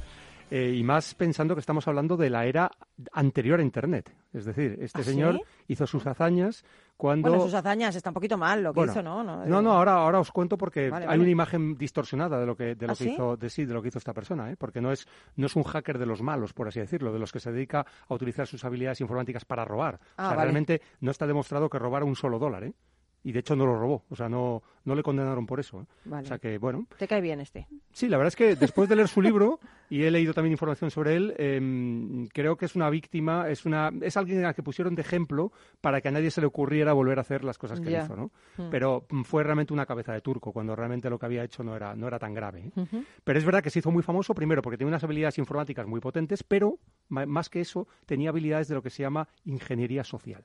[0.54, 2.70] Eh, y más pensando que estamos hablando de la era
[3.12, 4.14] anterior a Internet.
[4.34, 5.40] Es decir, este ¿Ah, señor sí?
[5.68, 6.62] hizo sus hazañas
[6.98, 7.30] cuando...
[7.30, 9.24] Bueno, sus hazañas está un poquito mal lo que Bueno, hizo, ¿no?
[9.24, 11.22] No, No, no, ahora, ahora os cuento porque Vale, hay vale.
[11.22, 13.10] una imagen distorsionada de lo que, de lo ¿Ah, que sí?
[13.14, 14.56] hizo, de sí, de lo que hizo esta persona, ¿eh?
[14.58, 17.32] porque no es, no es un hacker de los malos, por así decirlo, de los
[17.32, 20.00] que se dedica a utilizar sus habilidades informáticas para robar.
[20.18, 20.42] Ah, o sea, vale.
[20.42, 22.74] realmente no está demostrado que robara un solo dólar, ¿eh?
[23.24, 25.82] Y de hecho no lo robó, o sea, no, no le condenaron por eso.
[25.82, 25.84] ¿eh?
[26.04, 26.24] Vale.
[26.24, 27.68] O sea que, bueno, Te cae bien este.
[27.92, 30.90] Sí, la verdad es que después de leer su libro y he leído también información
[30.90, 34.62] sobre él, em, creo que es una víctima, es una es alguien a la que
[34.62, 37.80] pusieron de ejemplo para que a nadie se le ocurriera volver a hacer las cosas
[37.80, 38.30] que él hizo, ¿no?
[38.56, 38.70] Mm.
[38.70, 41.76] Pero mm, fue realmente una cabeza de turco cuando realmente lo que había hecho no
[41.76, 42.72] era no era tan grave.
[42.74, 43.04] ¿eh?
[43.22, 46.00] Pero es verdad que se hizo muy famoso primero porque tenía unas habilidades informáticas muy
[46.00, 50.44] potentes, pero más que eso tenía habilidades de lo que se llama ingeniería social.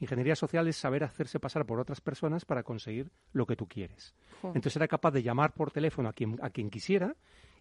[0.00, 4.14] Ingeniería social es saber hacerse pasar por otras personas para conseguir lo que tú quieres.
[4.42, 7.16] Entonces era capaz de llamar por teléfono a quien, a quien quisiera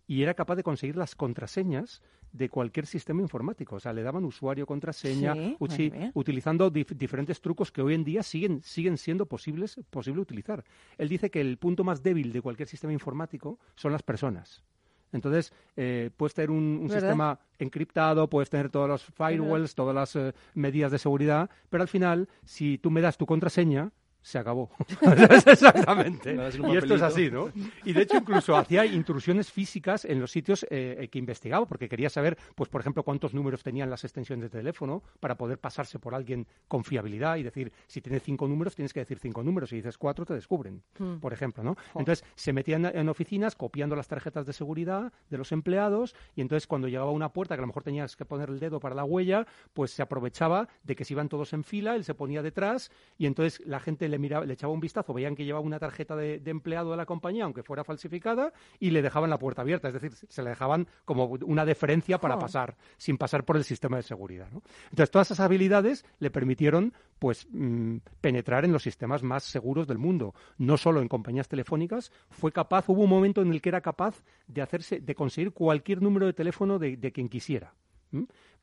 [0.06, 3.76] y era capaz de conseguir las contraseñas de cualquier sistema informático.
[3.78, 8.04] O sea, le daban usuario, contraseña, Sí, uchi- utilizando dif- diferentes trucos que hoy en
[8.04, 10.64] día siguen, siguen siendo posibles posible utilizar.
[10.98, 14.64] Él dice que el punto más débil de cualquier sistema informático son las personas.
[15.12, 20.34] Entonces, eh, puedes tener un, sistema encriptado, puedes tener todos los firewalls, todas las eh,
[20.54, 23.92] medidas de seguridad, pero al final, si tú me das tu contraseña,
[24.28, 24.70] se acabó.
[25.46, 26.36] Exactamente.
[26.36, 27.50] Y esto es así, ¿no?
[27.86, 31.88] Y de hecho incluso hacía intrusiones físicas en los sitios eh, eh, que investigaba, porque
[31.88, 35.98] quería saber, pues por ejemplo, cuántos números tenían las extensiones de teléfono para poder pasarse
[35.98, 39.70] por alguien con fiabilidad y decir, si tienes cinco números, tienes que decir cinco números.
[39.70, 41.20] Si dices cuatro, te descubren, Hmm.
[41.20, 41.78] por ejemplo, ¿no?
[41.96, 46.68] Entonces se metían en oficinas copiando las tarjetas de seguridad de los empleados y entonces
[46.68, 48.94] cuando llegaba a una puerta que a lo mejor tenías que poner el dedo para
[48.96, 52.42] la huella, pues se aprovechaba de que se iban todos en fila, él se ponía
[52.42, 55.80] detrás y entonces la gente le miraba, le echaba un vistazo, veían que llevaba una
[55.80, 59.62] tarjeta de, de empleado de la compañía, aunque fuera falsificada, y le dejaban la puerta
[59.62, 63.64] abierta, es decir, se le dejaban como una deferencia para pasar, sin pasar por el
[63.64, 64.50] sistema de seguridad.
[64.52, 64.62] ¿no?
[64.90, 69.98] Entonces todas esas habilidades le permitieron pues mm, penetrar en los sistemas más seguros del
[69.98, 73.82] mundo, no solo en compañías telefónicas, fue capaz, hubo un momento en el que era
[73.82, 77.74] capaz de hacerse, de conseguir cualquier número de teléfono de, de quien quisiera.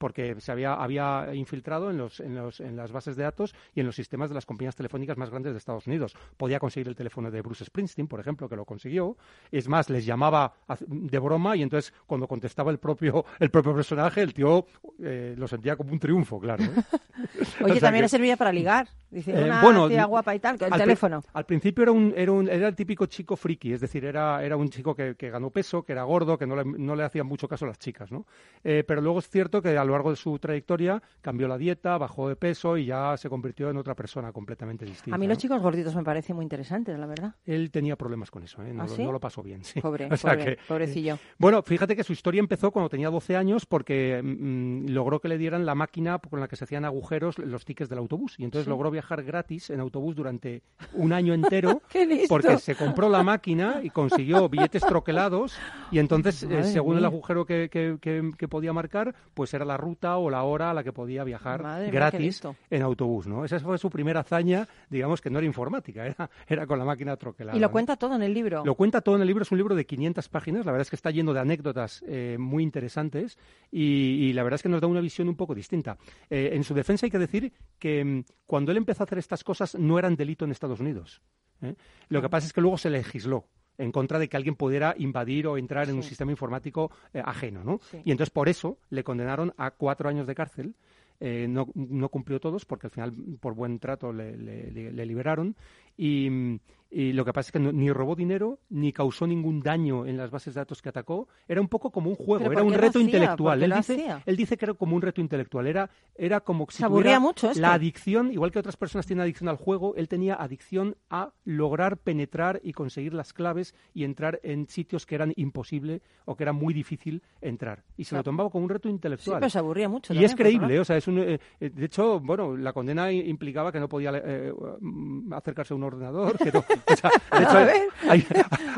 [0.05, 3.81] Porque se había, había infiltrado en, los, en, los, en las bases de datos y
[3.81, 6.15] en los sistemas de las compañías telefónicas más grandes de Estados Unidos.
[6.37, 9.17] Podía conseguir el teléfono de Bruce Springsteen, por ejemplo, que lo consiguió.
[9.51, 10.53] Es más, les llamaba
[10.87, 14.67] de broma y entonces cuando contestaba el propio, el propio personaje, el tío
[15.03, 16.65] eh, lo sentía como un triunfo, claro.
[16.65, 16.69] ¿eh?
[17.63, 18.87] Oye, O sea también que- le servía para ligar.
[19.11, 21.23] Dice, Eh, una bueno, tía n- guapa y tal, el al pri- teléfono.
[21.33, 24.57] Al principio era un, era un era el típico chico friki, es decir, era, era
[24.57, 27.27] un chico que, que ganó peso, que era gordo, que no le, no le hacían
[27.27, 28.27] mucho caso a las chicas, ¿no?
[28.65, 31.97] Eh, pero luego es cierto que a lo largo de su trayectoria cambió la dieta,
[31.99, 35.15] bajó de peso y ya se convirtió en otra persona completamente distinta.
[35.15, 35.31] A mí ¿no?
[35.33, 37.35] los chicos gorditos me parecen muy interesantes, la verdad.
[37.47, 38.73] Él tenía problemas con eso, ¿eh?
[38.73, 39.03] no, ¿Ah, lo- sí?
[39.05, 39.65] no lo pasó bien.
[39.65, 39.81] sí.
[39.81, 41.19] Pobre, O sea pobre, que- pobrecillo.
[41.39, 45.39] bueno, fíjate que su historia empezó cuando tenía 12 años porque mm, logró que le
[45.39, 48.65] dieran la máquina con la que se hacían agujeros los tickets del autobús y entonces
[48.65, 48.71] Sí.
[48.71, 50.63] logró viajar gratis en autobús durante
[50.95, 51.83] un año entero
[52.29, 55.57] porque se compró la máquina y consiguió billetes troquelados
[55.91, 57.09] y entonces eh, según el mía.
[57.09, 60.75] agujero que, que- que- que podía marcar pues era la ruta o la hora a
[60.75, 63.45] la que podía viajar Madre gratis en autobús, ¿no?
[63.45, 67.17] Esa fue su primera hazaña, digamos que no era informática, era, era con la máquina
[67.17, 67.57] troquelada.
[67.57, 67.73] Y lo ¿no?
[67.73, 68.65] cuenta todo en el libro.
[68.65, 70.91] Lo cuenta todo en el libro, es un libro de 500 páginas, la verdad es
[70.91, 73.39] que está lleno de anécdotas eh, muy interesantes
[73.71, 75.97] y, y la verdad es que nos da una visión un poco distinta.
[76.31, 79.45] Eh, en su defensa hay que decir que mm, cuando él empezó a hacer estas
[79.45, 81.23] cosas no eran delito en Estados Unidos.
[81.63, 81.75] ¿eh?
[82.09, 83.49] Lo que pasa es que luego se legisló
[83.79, 87.65] en contra de que alguien pudiera invadir o entrar en un sistema informático eh, ajeno,
[87.65, 87.81] ¿no?
[87.91, 87.99] Sí.
[88.05, 90.75] Y entonces por eso le condenaron a cuatro años de cárcel.
[91.21, 95.07] Eh, no, no cumplió todos porque al final por buen trato le, le- le- le
[95.07, 95.55] liberaron
[95.97, 96.59] y, mm,
[96.97, 100.17] y lo que pasa es que no- ni robó dinero ni causó ningún daño en
[100.17, 101.27] las bases de datos que atacó.
[101.49, 103.03] Era un poco como un juego, ¿Pero era un reto hacía?
[103.03, 103.59] intelectual.
[103.59, 105.67] ¿Por qué Él dice, él dice que era como un reto intelectual.
[105.67, 109.23] Era, era como si Se aburría tuviera mucho la adicción, igual que otras personas tienen
[109.25, 114.39] adicción al juego, él tenía adicción a lograr penetrar y conseguir las claves y entrar
[114.45, 117.83] en sitios que eran imposible o que era muy difícil entrar.
[117.97, 119.41] Y se lo tomaba como un reto Sí, intelectual.
[119.41, 120.13] pero se aburría mucho.
[120.13, 123.11] Y también, es creíble, o sea, es un, eh, eh, de hecho, bueno, la condena
[123.11, 126.37] implicaba que no podía eh, mm, acercarse a un ordenador.
[126.53, 128.27] No- o sea, de hecho, A hay,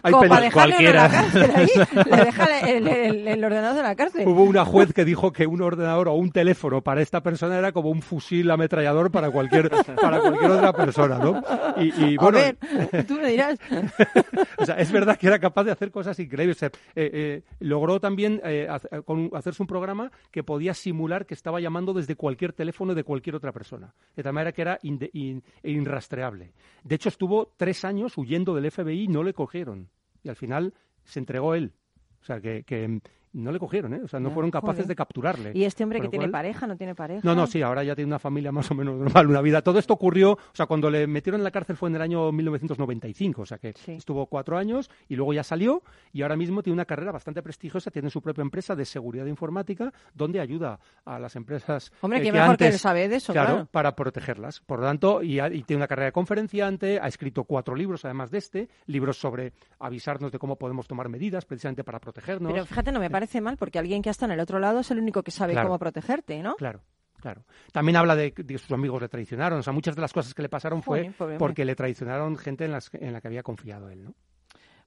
[0.03, 1.09] hay Como peli- para dejarle uno en la cualquiera.
[1.09, 4.27] cárcel ahí, le deja el, el- el ordenador de la cárcel.
[4.29, 7.73] Hubo una juez que dijo que un ordenador o un teléfono para esta persona era
[7.73, 11.43] como un fusil ametrallador para cualquier, para cualquier otra persona, ¿no?
[11.77, 13.59] Y, y, A bueno, ver, tú me dirás.
[14.59, 16.63] o sea, es verdad que era capaz de hacer cosas increíbles.
[16.63, 21.61] Eh, eh, logró también eh, hace- con- hacerse un programa que podía simular que estaba
[21.61, 23.95] llamando desde cualquier teléfono de cualquier otra persona.
[24.15, 26.53] De tal manera que era inde- in- e inrastreable.
[26.85, 29.91] De hecho, estuvo tres años huyendo del FBI no le cogieron.
[30.23, 30.75] Y al final
[31.05, 31.73] se entregó él.
[32.21, 33.01] O sea, que, que,
[33.37, 34.01] no le cogieron, ¿eh?
[34.05, 34.89] O sea, no fueron capaces joder.
[34.89, 35.53] de capturarle.
[35.55, 37.20] Y este hombre que tiene cual- pareja, no tiene pareja.
[37.22, 39.62] no, no, sí, ahora ya tiene una familia más o menos normal, una vida.
[39.62, 42.32] Todo esto ocurrió, o sea, cuando le metieron en la cárcel fue en el año
[42.32, 43.93] 1995, o sea que Sí.
[43.93, 45.82] estuvo cuatro años y luego ya salió
[46.12, 49.93] y ahora mismo tiene una carrera bastante prestigiosa, tiene su propia empresa de seguridad informática
[50.14, 53.32] donde ayuda a las empresas Hombre, eh, que mejor que antes- él sabe de eso,
[53.32, 53.66] claro.
[53.70, 54.61] para protegerlas.
[54.61, 58.30] Por lo tanto, y, y tiene una carrera de conferenciante, ha escrito cuatro libros además
[58.30, 62.53] de este, libros sobre avisarnos de cómo podemos tomar medidas precisamente para protegernos.
[62.53, 64.91] Pero fíjate, no me parece mal porque alguien que está en el otro lado es
[64.91, 65.68] el único que sabe Claro.
[65.68, 66.55] cómo protegerte, ¿no?
[66.57, 66.81] Claro,
[67.20, 67.45] claro.
[67.72, 69.59] También habla de que sus amigos le traicionaron.
[69.61, 71.39] O sea, muchas de las cosas que le pasaron fue hombre.
[71.39, 74.14] porque le traicionaron gente en, las, en la que había confiado él, ¿no?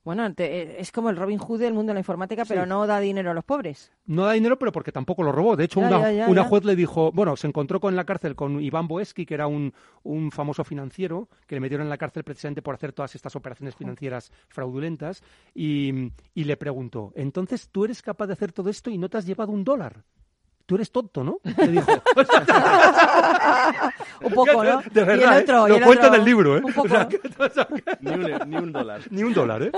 [0.03, 2.69] Bueno, te- eh, es como el Robin Hood del mundo de la informática, pero Sí.
[2.69, 3.91] no da dinero a los pobres.
[4.05, 5.55] No da dinero, pero porque tampoco lo robó.
[5.57, 6.47] De hecho, Ya, una, ya, ya, una ya.
[6.47, 9.47] juez le dijo, bueno, se encontró con en la cárcel con Iván Boesky, que era
[9.47, 9.73] un,
[10.03, 13.75] un famoso financiero, que le metieron en la cárcel precisamente por hacer todas estas operaciones
[13.75, 15.21] financieras fraudulentas,
[15.53, 19.17] y, y le preguntó, entonces tú eres capaz de hacer todo esto y no te
[19.17, 20.03] has llevado un dólar.
[20.70, 21.39] Tú eres tonto, ¿no?
[21.57, 21.88] Le dijo.
[24.22, 24.82] Un poco, ¿no?
[24.82, 25.41] De Y el verdad, ¿eh?
[25.41, 26.61] otro, y lo el cuento otro, en el libro, ¿eh?
[26.63, 26.88] un poco.
[26.88, 27.20] O sea, que-
[28.01, 29.01] Ni un, ni un dólar.
[29.09, 29.72] ni un dólar, ¿eh?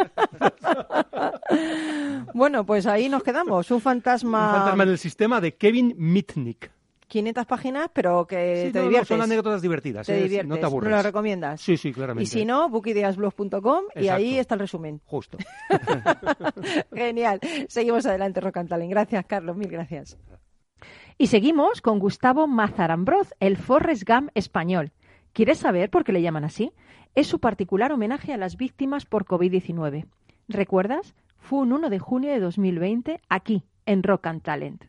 [2.34, 3.72] Bueno, pues ahí nos quedamos.
[3.72, 6.70] Un fantasma, Un fantasma en el sistema de Kevin Mitnick.
[7.08, 9.08] 500 páginas, pero que Sí, te no, no, diviertes.
[9.08, 10.08] son anécdotas divertidas.
[10.08, 10.24] Te ¿eh?
[10.24, 10.50] diviertes.
[10.50, 10.92] No te ¿Me aburres.
[10.92, 11.62] lo recomiendas?
[11.62, 12.24] Sí, sí, claramente.
[12.24, 15.00] Y si no, bookideasblog.com y ahí está el resumen.
[15.06, 15.38] Justo.
[16.94, 17.40] Genial.
[17.70, 18.92] Seguimos adelante, Talent.
[18.92, 19.56] Gracias, Carlos.
[19.56, 20.18] Mil gracias.
[21.18, 24.92] Y seguimos con Gustavo Mazarambroz, el Forrest Gump español.
[25.34, 26.72] ¿Quieres saber por qué le llaman así?
[27.16, 30.06] Es su particular homenaje a las víctimas por COVID-19.
[30.48, 31.16] ¿Recuerdas?
[31.38, 34.86] Fue un 1 de junio de 2020 aquí, en Rock and Talent.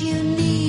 [0.00, 0.59] You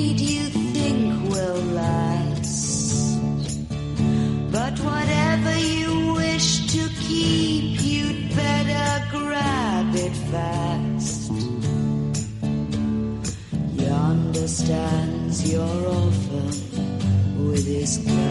[17.82, 18.21] this.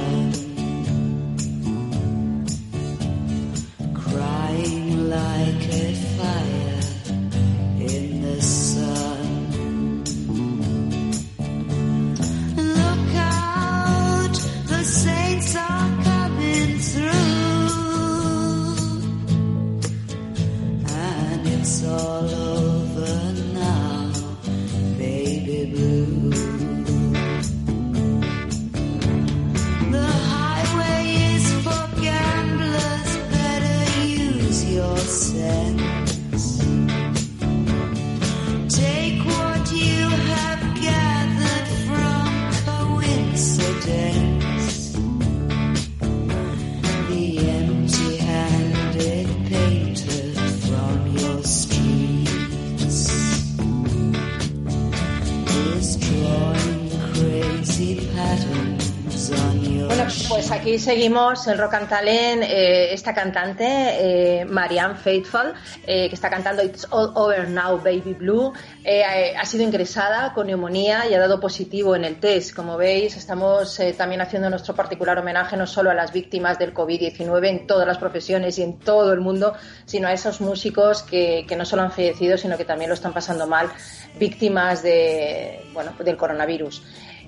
[60.71, 65.53] Aquí seguimos en Rock and Talent, eh, esta cantante, eh, Marianne Faithful,
[65.85, 70.47] eh, que está cantando It's All Over Now, Baby Blue, eh, ha sido ingresada con
[70.47, 72.55] neumonía y ha dado positivo en el test.
[72.55, 77.49] Como veis, estamos también haciendo nuestro particular homenaje no solo a las víctimas del COVID-19
[77.49, 79.53] en todas las profesiones y en todo el mundo,
[79.83, 83.11] sino a esos músicos que, que no solo han fallecido, sino que también lo están
[83.11, 83.69] pasando mal,
[84.17, 86.81] víctimas de, bueno, del coronavirus.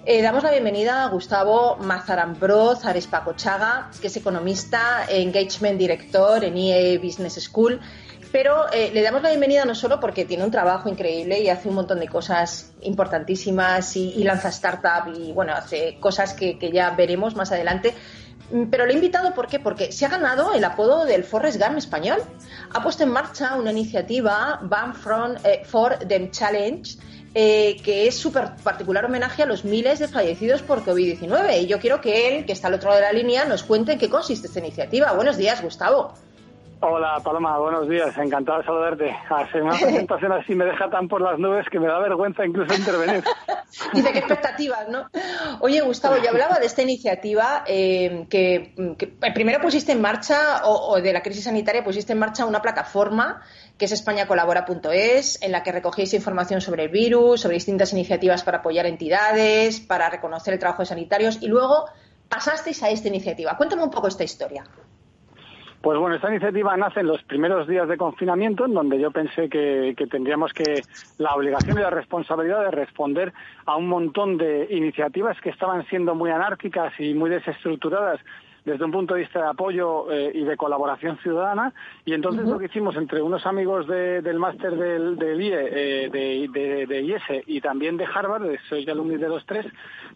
[0.05, 6.99] Eh, damos la bienvenida a Gustavo Mazarambroz Arespacochaga, que es economista, engagement director en EA
[6.99, 7.79] Business School.
[8.29, 11.69] Pero eh, le damos la bienvenida no solo porque tiene un trabajo increíble y hace
[11.69, 16.69] un montón de cosas importantísimas y, y lanza startup y bueno, hace cosas que, que
[16.69, 17.93] ya veremos más adelante.
[18.51, 22.21] Mm, Pero le he invitado porque se ha ganado el apodo del Forrest Gump español.
[22.73, 26.97] Ha puesto en marcha una iniciativa, Ban from, eh, for Them Challenge,
[27.35, 31.63] eh, que es su particular homenaje a los miles de fallecidos por COVID-19.
[31.63, 33.93] Y yo quiero que él, que está al otro lado de la línea, nos cuente
[33.93, 35.13] en qué consiste esta iniciativa.
[35.13, 36.13] Buenos días, Gustavo.
[36.85, 39.15] Hola Paloma, buenos días, encantado de saludarte.
[39.29, 42.73] Hacer una presentación así me deja tan por las nubes que me da vergüenza incluso
[42.75, 43.23] intervenir.
[43.93, 45.07] Dice que expectativas, ¿no?
[45.61, 50.91] Oye, Gustavo, yo hablaba de esta iniciativa eh, que, que primero pusiste en marcha, o,
[50.91, 53.41] o de la crisis sanitaria, pusiste en marcha una plataforma
[53.77, 58.59] que es españacolabora.es, en la que recogéis información sobre el virus, sobre distintas iniciativas para
[58.59, 61.85] apoyar entidades, para reconocer el trabajo de sanitarios, y luego
[62.29, 63.57] pasasteis a esta iniciativa.
[63.57, 64.63] Cuéntame un poco esta historia.
[65.83, 69.49] Pues bueno, esta iniciativa nace en los primeros días de confinamiento, en donde yo pensé
[69.49, 70.81] que, que tendríamos que
[71.17, 73.33] la obligación y la responsabilidad de responder
[73.65, 78.21] a un montón de iniciativas que estaban siendo muy anárquicas y muy desestructuradas
[78.65, 81.73] desde un punto de vista de apoyo eh, y de colaboración ciudadana.
[82.05, 85.53] Y entonces lo que hicimos entre unos amigos de- del máster del, del IE,
[86.05, 89.65] eh, de, de, de IES y también de Harvard, de- soy alumni de los tres,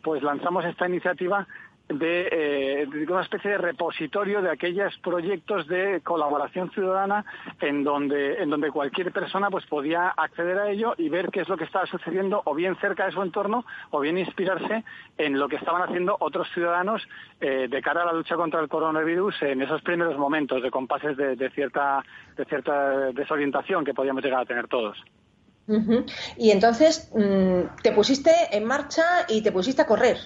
[0.02, 1.46] pues lanzamos esta iniciativa
[1.90, 7.26] de, eh, de una especie de repositorio de aquellos proyectos de colaboración ciudadana
[7.62, 11.50] en donde en donde cualquier persona pues podía acceder a ello y ver qué es
[11.50, 14.84] lo que estaba sucediendo o bien cerca de su entorno o bien inspirarse
[15.18, 17.02] en lo que estaban haciendo otros ciudadanos
[17.40, 21.16] eh, de cara a la lucha contra el coronavirus en esos primeros momentos de compases
[21.16, 22.04] de, de cierta
[22.36, 24.98] de cierta desorientación que podíamos llegar a tener todos.
[26.38, 30.18] Y entonces mm, te pusiste en marcha y te pusiste a correr.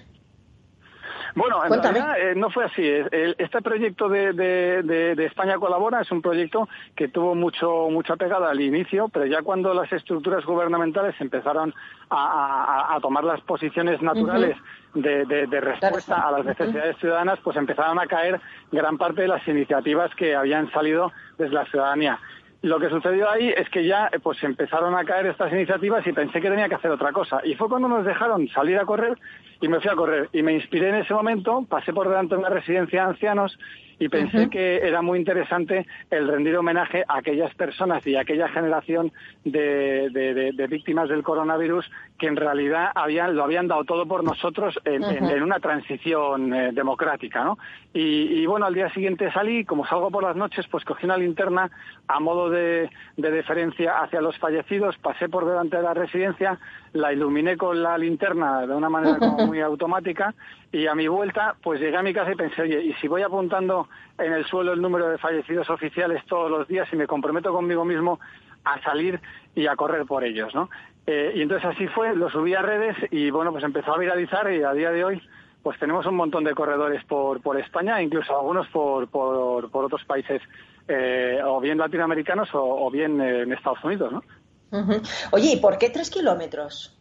[1.36, 2.00] Bueno, en Cuéntame.
[2.00, 2.84] realidad eh, no fue así.
[3.12, 8.16] Este proyecto de, de- de- de España Colabora es un proyecto que tuvo mucho mucha
[8.18, 11.74] pegada al inicio, pero ya cuando las estructuras gubernamentales empezaron
[12.10, 14.58] a, a- a tomar las posiciones naturales
[14.94, 20.14] de respuesta a las necesidades ciudadanas, pues empezaron a caer gran parte de las iniciativas
[20.16, 22.20] que habían salido desde la ciudadanía.
[22.64, 26.12] Lo que sucedió ahí es que ya eh, pues empezaron a caer estas iniciativas y
[26.14, 27.40] pensé que tenía que hacer otra cosa.
[27.44, 29.18] Y fue cuando nos dejaron salir a correr
[29.62, 30.30] y me fui a correr.
[30.34, 33.58] Y me inspiré en ese momento, pasé por delante de una residencia de ancianos
[34.00, 38.48] y pensé que era muy interesante el rendir homenaje a aquellas personas y a aquella
[38.50, 39.12] generación
[39.46, 41.88] de, de- de- de víctimas del coronavirus
[42.18, 45.36] que en realidad habían, lo habían dado todo por nosotros en, en- Ujú.
[45.36, 47.60] en una transición eh, democrática, ¿no?
[47.94, 51.18] Y, y, bueno, al día siguiente salí, como salgo por las noches, pues cogí una
[51.18, 51.70] linterna
[52.08, 56.58] a modo de, de deferencia hacia los fallecidos, pasé por delante de la residencia,
[56.94, 60.34] la iluminé con la linterna de una manera como muy automática
[60.72, 63.22] y a mi vuelta pues llegué a mi casa y pensé, oye, ¿y si voy
[63.22, 63.88] apuntando
[64.18, 67.86] en el suelo el número de fallecidos oficiales todos los días y me comprometo conmigo
[67.86, 68.20] mismo
[68.64, 69.20] a salir
[69.56, 70.70] y a correr por ellos, ¿no?
[71.08, 74.52] Eh, y entonces así fue, lo subí a redes y bueno, pues empezó a viralizar
[74.52, 75.22] y a día de hoy
[75.64, 80.04] pues tenemos un montón de corredores por, por España, incluso algunos por, por, por otros
[80.06, 80.42] países,
[80.88, 84.24] eh, o bien latinoamericanos o, o bien eh, en Estados Unidos, ¿no?
[85.32, 86.98] Oye, ¿y por qué tres kilómetros?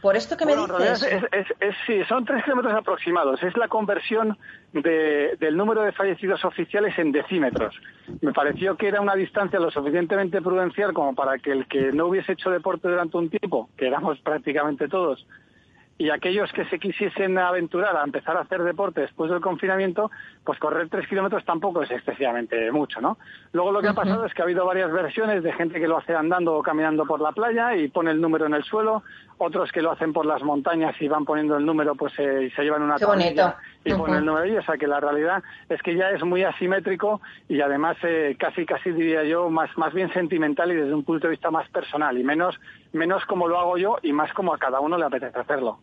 [0.00, 1.02] ¿Por esto que me Bueno, dices?
[1.02, 3.42] es, es- es- sí, son tres kilómetros aproximados.
[3.42, 4.38] Es la conversión
[4.72, 7.74] de- del número de fallecidos oficiales en decímetros.
[8.20, 12.06] Me pareció que era una distancia lo suficientemente prudencial como para que el que no
[12.06, 15.26] hubiese hecho deporte durante un tiempo, que éramos prácticamente todos,
[15.96, 20.10] y aquellos que se quisiesen aventurar a empezar a hacer deporte después del confinamiento,
[20.44, 23.16] pues correr tres kilómetros tampoco es excesivamente mucho, ¿no?
[23.52, 25.98] Luego lo que ha pasado es que ha habido varias versiones de gente que lo
[25.98, 29.04] hace andando o caminando por la playa y pone el número en el suelo,
[29.38, 32.50] otros que lo hacen por las montañas y van poniendo el número pues eh, y
[32.50, 33.54] se llevan una Qué bonito.
[33.84, 36.44] y ponen el número ahí, o sea que la realidad es que ya es muy
[36.44, 41.04] asimétrico y además eh, casi casi diría yo más más bien sentimental y desde un
[41.04, 42.58] punto de vista más personal y menos
[42.92, 45.78] menos como lo hago yo y más como a cada uno le apetece hacerlo.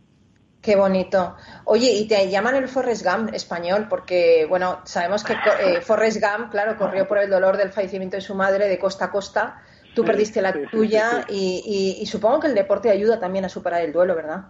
[0.61, 1.35] Qué bonito.
[1.65, 6.51] Oye, y te llaman el Forrest Gump español porque, bueno, sabemos que eh, Forrest Gump,
[6.51, 9.63] claro, corrió por el dolor del fallecimiento de su madre de costa a costa.
[9.93, 11.63] Tú Sí, perdiste la sí, tuya sí, Y,
[11.99, 14.45] y- y supongo que el deporte ayuda también a superar el duelo, ¿verdad?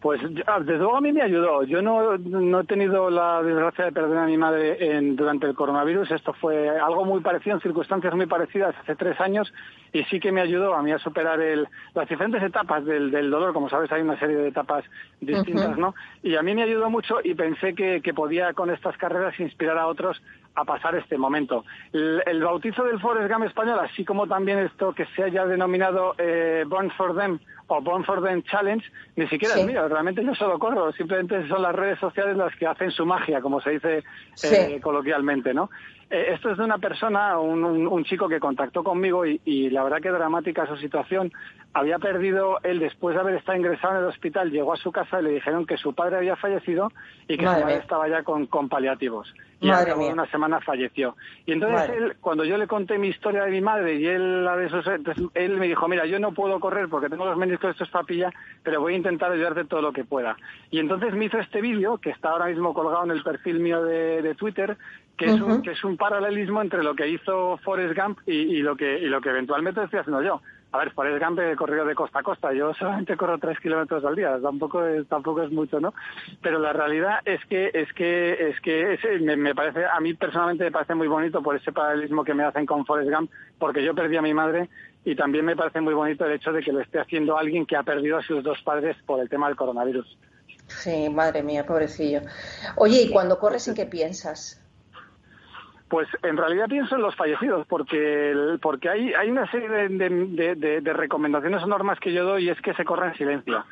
[0.00, 1.62] Pues ya, desde luego a mí me ayudó.
[1.64, 5.54] Yo no, no he tenido la desgracia de perder a mi madre en- durante el
[5.54, 6.10] coronavirus.
[6.12, 9.52] Esto fue algo muy parecido, en circunstancias muy parecidas hace tres años
[9.92, 13.30] y sí que me ayudó a mí a superar el, las diferentes etapas del, del
[13.30, 13.52] dolor.
[13.52, 14.84] Como sabes, hay una serie de etapas
[15.20, 15.76] distintas.
[15.76, 15.94] ¿no?
[16.22, 19.76] Y a mí me ayudó mucho y pensé que, que podía con estas carreras inspirar
[19.76, 20.22] a otros
[20.54, 21.64] a pasar este momento.
[21.92, 26.14] El, el bautizo del Forest Gump español, así como también esto que se haya denominado
[26.18, 27.38] eh, Born for Them
[27.70, 28.84] o Born for Them Challenge,
[29.16, 29.60] ni siquiera Sí.
[29.60, 29.86] es mío.
[29.88, 30.92] Realmente yo solo corro.
[30.92, 34.02] Simplemente son las redes sociales las que hacen su magia, como se dice
[34.34, 34.54] Sí.
[34.54, 35.70] eh, coloquialmente, ¿no?
[36.10, 39.70] Eh, esto es de una persona, un, un- un chico que contactó conmigo y, y
[39.70, 41.32] la verdad que dramática su situación.
[41.72, 45.20] Había perdido, él después de haber estado ingresado en el hospital, llegó a su casa
[45.20, 46.90] y le dijeron que su padre había fallecido
[47.28, 47.82] y que Madre su madre mía.
[47.82, 49.32] estaba ya con, con paliativos.
[49.60, 51.16] Y al cabo de una semana falleció.
[51.46, 51.96] Y entonces Madre.
[51.98, 54.84] él, cuando yo le conté mi historia de mi madre y él la de sus,
[54.88, 58.32] entonces él me dijo, mira, yo no puedo correr porque tengo los meniscos estos papilla,
[58.62, 60.36] pero voy a intentar ayudarte todo lo que pueda.
[60.70, 63.82] Y entonces me hizo este vídeo que está ahora mismo colgado en el perfil mío
[63.82, 64.76] de, de Twitter,
[65.16, 68.62] que es, un, que es un paralelismo entre lo que hizo Forrest Gump y, y
[68.62, 70.40] lo que y lo que eventualmente estoy haciendo yo.
[70.72, 72.52] A ver, Forrest Gump he corrido de costa a costa.
[72.52, 74.38] Yo solamente corro tres kilómetros al día.
[74.40, 75.92] Tampoco es, tampoco es mucho, ¿no?
[76.40, 80.14] Pero la realidad es que es que es que ese me, me parece a mí
[80.14, 83.84] personalmente me parece muy bonito por ese paralelismo que me hacen con Forrest Gump, porque
[83.84, 84.70] yo perdí a mi madre
[85.04, 87.76] y también me parece muy bonito el hecho de que lo esté haciendo alguien que
[87.76, 90.18] ha perdido a sus dos padres por el tema del coronavirus.
[90.66, 92.20] Sí, madre mía, pobrecillo.
[92.76, 94.62] Oye, ¿y cuando corres en qué piensas?
[95.88, 99.88] Pues en realidad pienso en los fallecidos, porque el- porque hay, hay una serie de,
[99.88, 103.08] de- de- de- de recomendaciones o normas que yo doy y es que se corra
[103.08, 103.64] en silencio.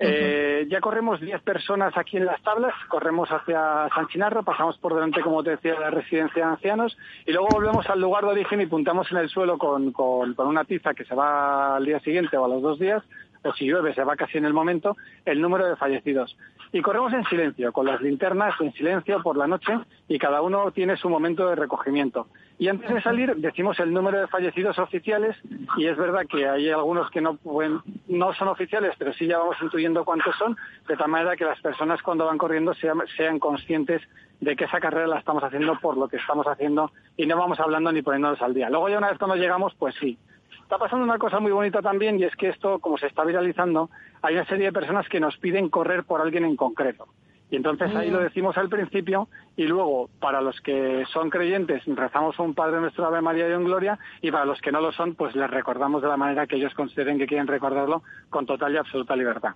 [0.00, 4.94] Eh, ya corremos 10 personas aquí en las tablas, corremos hacia San Chinarro, pasamos por
[4.94, 6.96] delante, como te decía, de la residencia de ancianos
[7.26, 10.46] y luego volvemos al lugar de origen y puntamos en el suelo con, con- con
[10.46, 13.02] una tiza que se va al día siguiente o a los dos días,
[13.44, 16.36] o si llueve se va casi en el momento, el número de fallecidos.
[16.72, 19.72] Y corremos en silencio, con las linternas en silencio por la noche
[20.06, 22.26] y cada uno tiene su momento de recogimiento.
[22.60, 25.36] Y antes de salir decimos el número de fallecidos oficiales
[25.76, 29.38] y es verdad que hay algunos que no pueden, no son oficiales, pero sí ya
[29.38, 30.56] vamos intuyendo cuántos son,
[30.88, 34.02] de tal manera que las personas cuando van corriendo sean, sean conscientes
[34.40, 37.60] de que esa carrera la estamos haciendo por lo que estamos haciendo y no vamos
[37.60, 38.68] hablando ni poniéndonos al día.
[38.70, 40.18] Luego ya una vez cuando llegamos, pues sí.
[40.60, 43.88] Está pasando una cosa muy bonita también y es que esto, como se está viralizando,
[44.20, 47.06] hay una serie de personas que nos piden correr por alguien en concreto.
[47.50, 52.38] Y entonces ahí lo decimos al principio y luego para los que son creyentes rezamos
[52.38, 55.14] un Padre Nuestro Ave María y en Gloria y para los que no lo son
[55.14, 58.76] pues les recordamos de la manera que ellos consideren que quieren recordarlo con total y
[58.76, 59.54] absoluta libertad.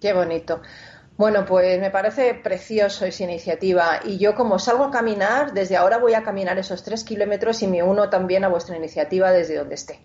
[0.00, 0.60] Qué bonito.
[1.16, 5.98] Bueno, pues me parece precioso esa iniciativa y yo como salgo a caminar, desde ahora
[5.98, 9.76] voy a caminar esos tres kilómetros y me uno también a vuestra iniciativa desde donde
[9.76, 10.00] esté.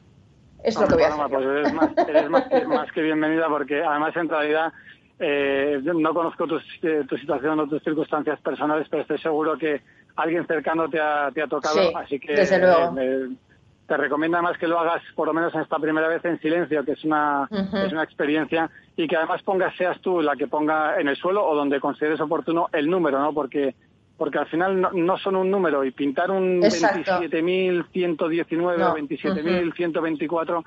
[0.64, 1.26] Es lo que voy a hacer.
[1.30, 4.72] pues eres, más, eres más que bienvenida porque además en realidad
[5.20, 9.82] eh, no conozco tu, eh, tu situación o tus circunstancias personales, pero estoy seguro que
[10.16, 12.96] alguien cercano te ha, te ha tocado, Sí, así que desde luego.
[13.00, 13.30] eh,
[13.88, 16.84] te recomiendo además que lo hagas por lo menos en esta primera vez en silencio,
[16.86, 21.00] que es una, es una experiencia, y que además pongas, seas tú la que ponga
[21.00, 23.34] en el suelo o donde consideres oportuno el número, ¿no?
[23.34, 23.74] Porque
[24.18, 27.22] porque al final no, no son un número y pintar un Exacto.
[27.22, 28.92] 27.119 No.
[28.92, 30.64] o 27.124 eh,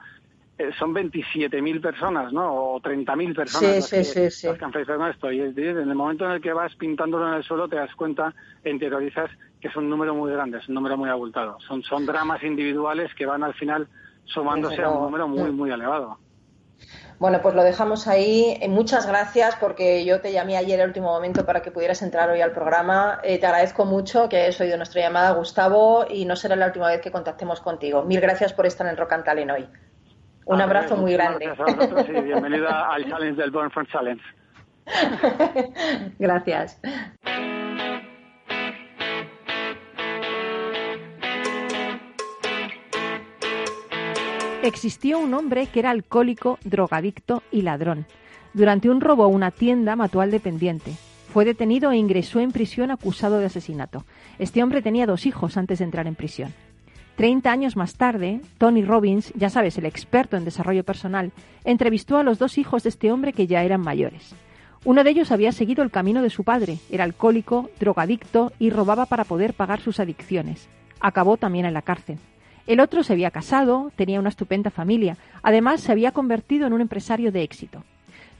[0.79, 2.75] son 27.000 personas, ¿no?
[2.75, 5.33] O 30.000 personas Sí, las, sí, que, sí, las que han esto.
[5.33, 8.35] Y en el momento en el que vas pintándolo en el suelo te das cuenta,
[8.65, 11.59] interiorizas que es un número muy grande, es un número muy abultado.
[11.69, 13.89] Son, son dramas individuales que van al final
[14.25, 16.19] sumándose a un número muy, muy elevado.
[17.19, 18.59] Bueno, pues lo dejamos ahí.
[18.61, 22.29] Eh, Muchas gracias porque yo te llamé ayer al último momento para que pudieras entrar
[22.31, 23.21] hoy al programa.
[23.23, 26.89] Eh, te agradezco mucho que hayas oído nuestra llamada, Gustavo, y no será la última
[26.89, 28.03] vez que contactemos contigo.
[28.03, 29.69] Mil gracias por estar en Rock and Talent hoy.
[30.45, 31.47] Un abrazo muy grande.
[31.47, 34.23] Gracias a vosotros y bienvenida al challenge del Burn Front Challenge.
[36.19, 36.81] Gracias.
[44.63, 48.07] Existió un hombre que era alcohólico, drogadicto y ladrón.
[48.55, 50.93] Durante un robo a una tienda mató al dependiente.
[51.33, 54.05] Fue detenido e ingresó en prisión acusado de asesinato.
[54.39, 56.53] Este hombre tenía dos hijos antes de entrar en prisión.
[57.17, 61.33] Treinta años más tarde, Tony Robbins, ya sabes, el experto en desarrollo personal,
[61.65, 64.35] entrevistó a los dos hijos de este hombre que ya eran mayores.
[64.85, 69.07] Uno de ellos había seguido el camino de su padre, era alcohólico, drogadicto y robaba
[69.07, 70.69] para poder pagar sus adicciones.
[71.01, 72.19] Acabó también en la cárcel.
[72.67, 76.81] El otro se había casado, tenía una estupenda familia, además se había convertido en un
[76.81, 77.85] empresario de éxito.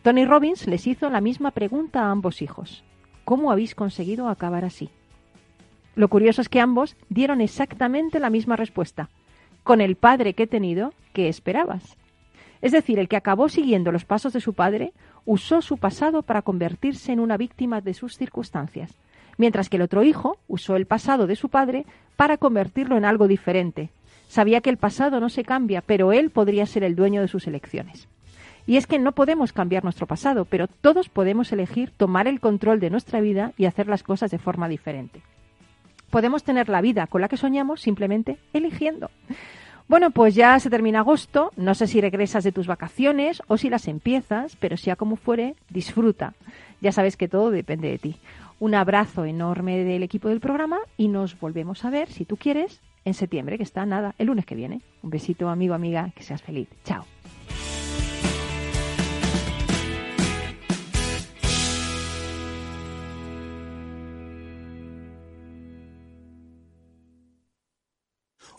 [0.03, 2.83] Tony Robbins les hizo la misma pregunta a ambos hijos.
[3.25, 4.91] ¿Cómo habéis conseguido acabar así?
[5.95, 9.11] Lo curioso es que ambos dieron exactamente la misma respuesta.
[9.63, 11.97] Con el padre que he tenido, ¿qué esperabas?
[12.63, 14.93] Es decir, el que acabó siguiendo los pasos de su padre
[15.25, 18.97] usó su pasado para convertirse en una víctima de sus circunstancias,
[19.37, 21.85] mientras que el otro hijo usó el pasado de su padre
[22.17, 23.91] para convertirlo en algo diferente.
[24.29, 27.47] Sabía que el pasado no se cambia, pero él podría ser el dueño de sus
[27.47, 28.09] elecciones.
[28.67, 32.81] Y es que no podemos cambiar nuestro pasado, pero todos podemos elegir tomar el control
[32.81, 35.21] de nuestra vida y hacer las cosas de forma diferente.
[36.13, 39.11] Podemos tener la vida con la que soñamos simplemente eligiendo.
[39.89, 43.71] Bueno, pues ya se termina agosto, no sé si regresas de tus vacaciones o si
[43.71, 46.35] las empiezas, pero sea como fuere, disfruta.
[46.83, 48.17] Ya sabes que todo depende de ti.
[48.61, 52.83] Un abrazo enorme del equipo del programa y nos volvemos a ver, si tú quieres,
[53.07, 54.83] en septiembre, que está nada, el lunes que viene.
[55.03, 56.69] Un besito, amigo, amiga, que seas feliz.
[56.85, 57.07] Chao.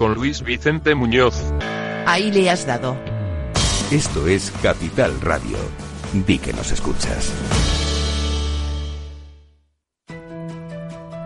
[0.00, 1.34] con Luis Vicente Muñoz.
[2.06, 2.96] Ahí le has dado.
[3.90, 5.58] Esto es Capital Radio.
[6.26, 7.30] Di que nos escuchas.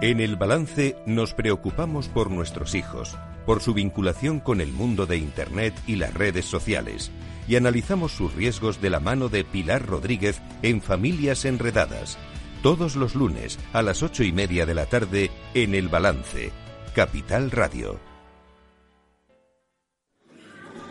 [0.00, 3.16] En el balance nos preocupamos por nuestros hijos,
[3.46, 7.12] por su vinculación con el mundo de Internet y las redes sociales,
[7.46, 12.18] y analizamos sus riesgos de la mano de Pilar Rodríguez en Familias Enredadas,
[12.60, 16.50] todos los lunes a las ocho y media de la tarde en el balance,
[16.92, 18.13] Capital Radio.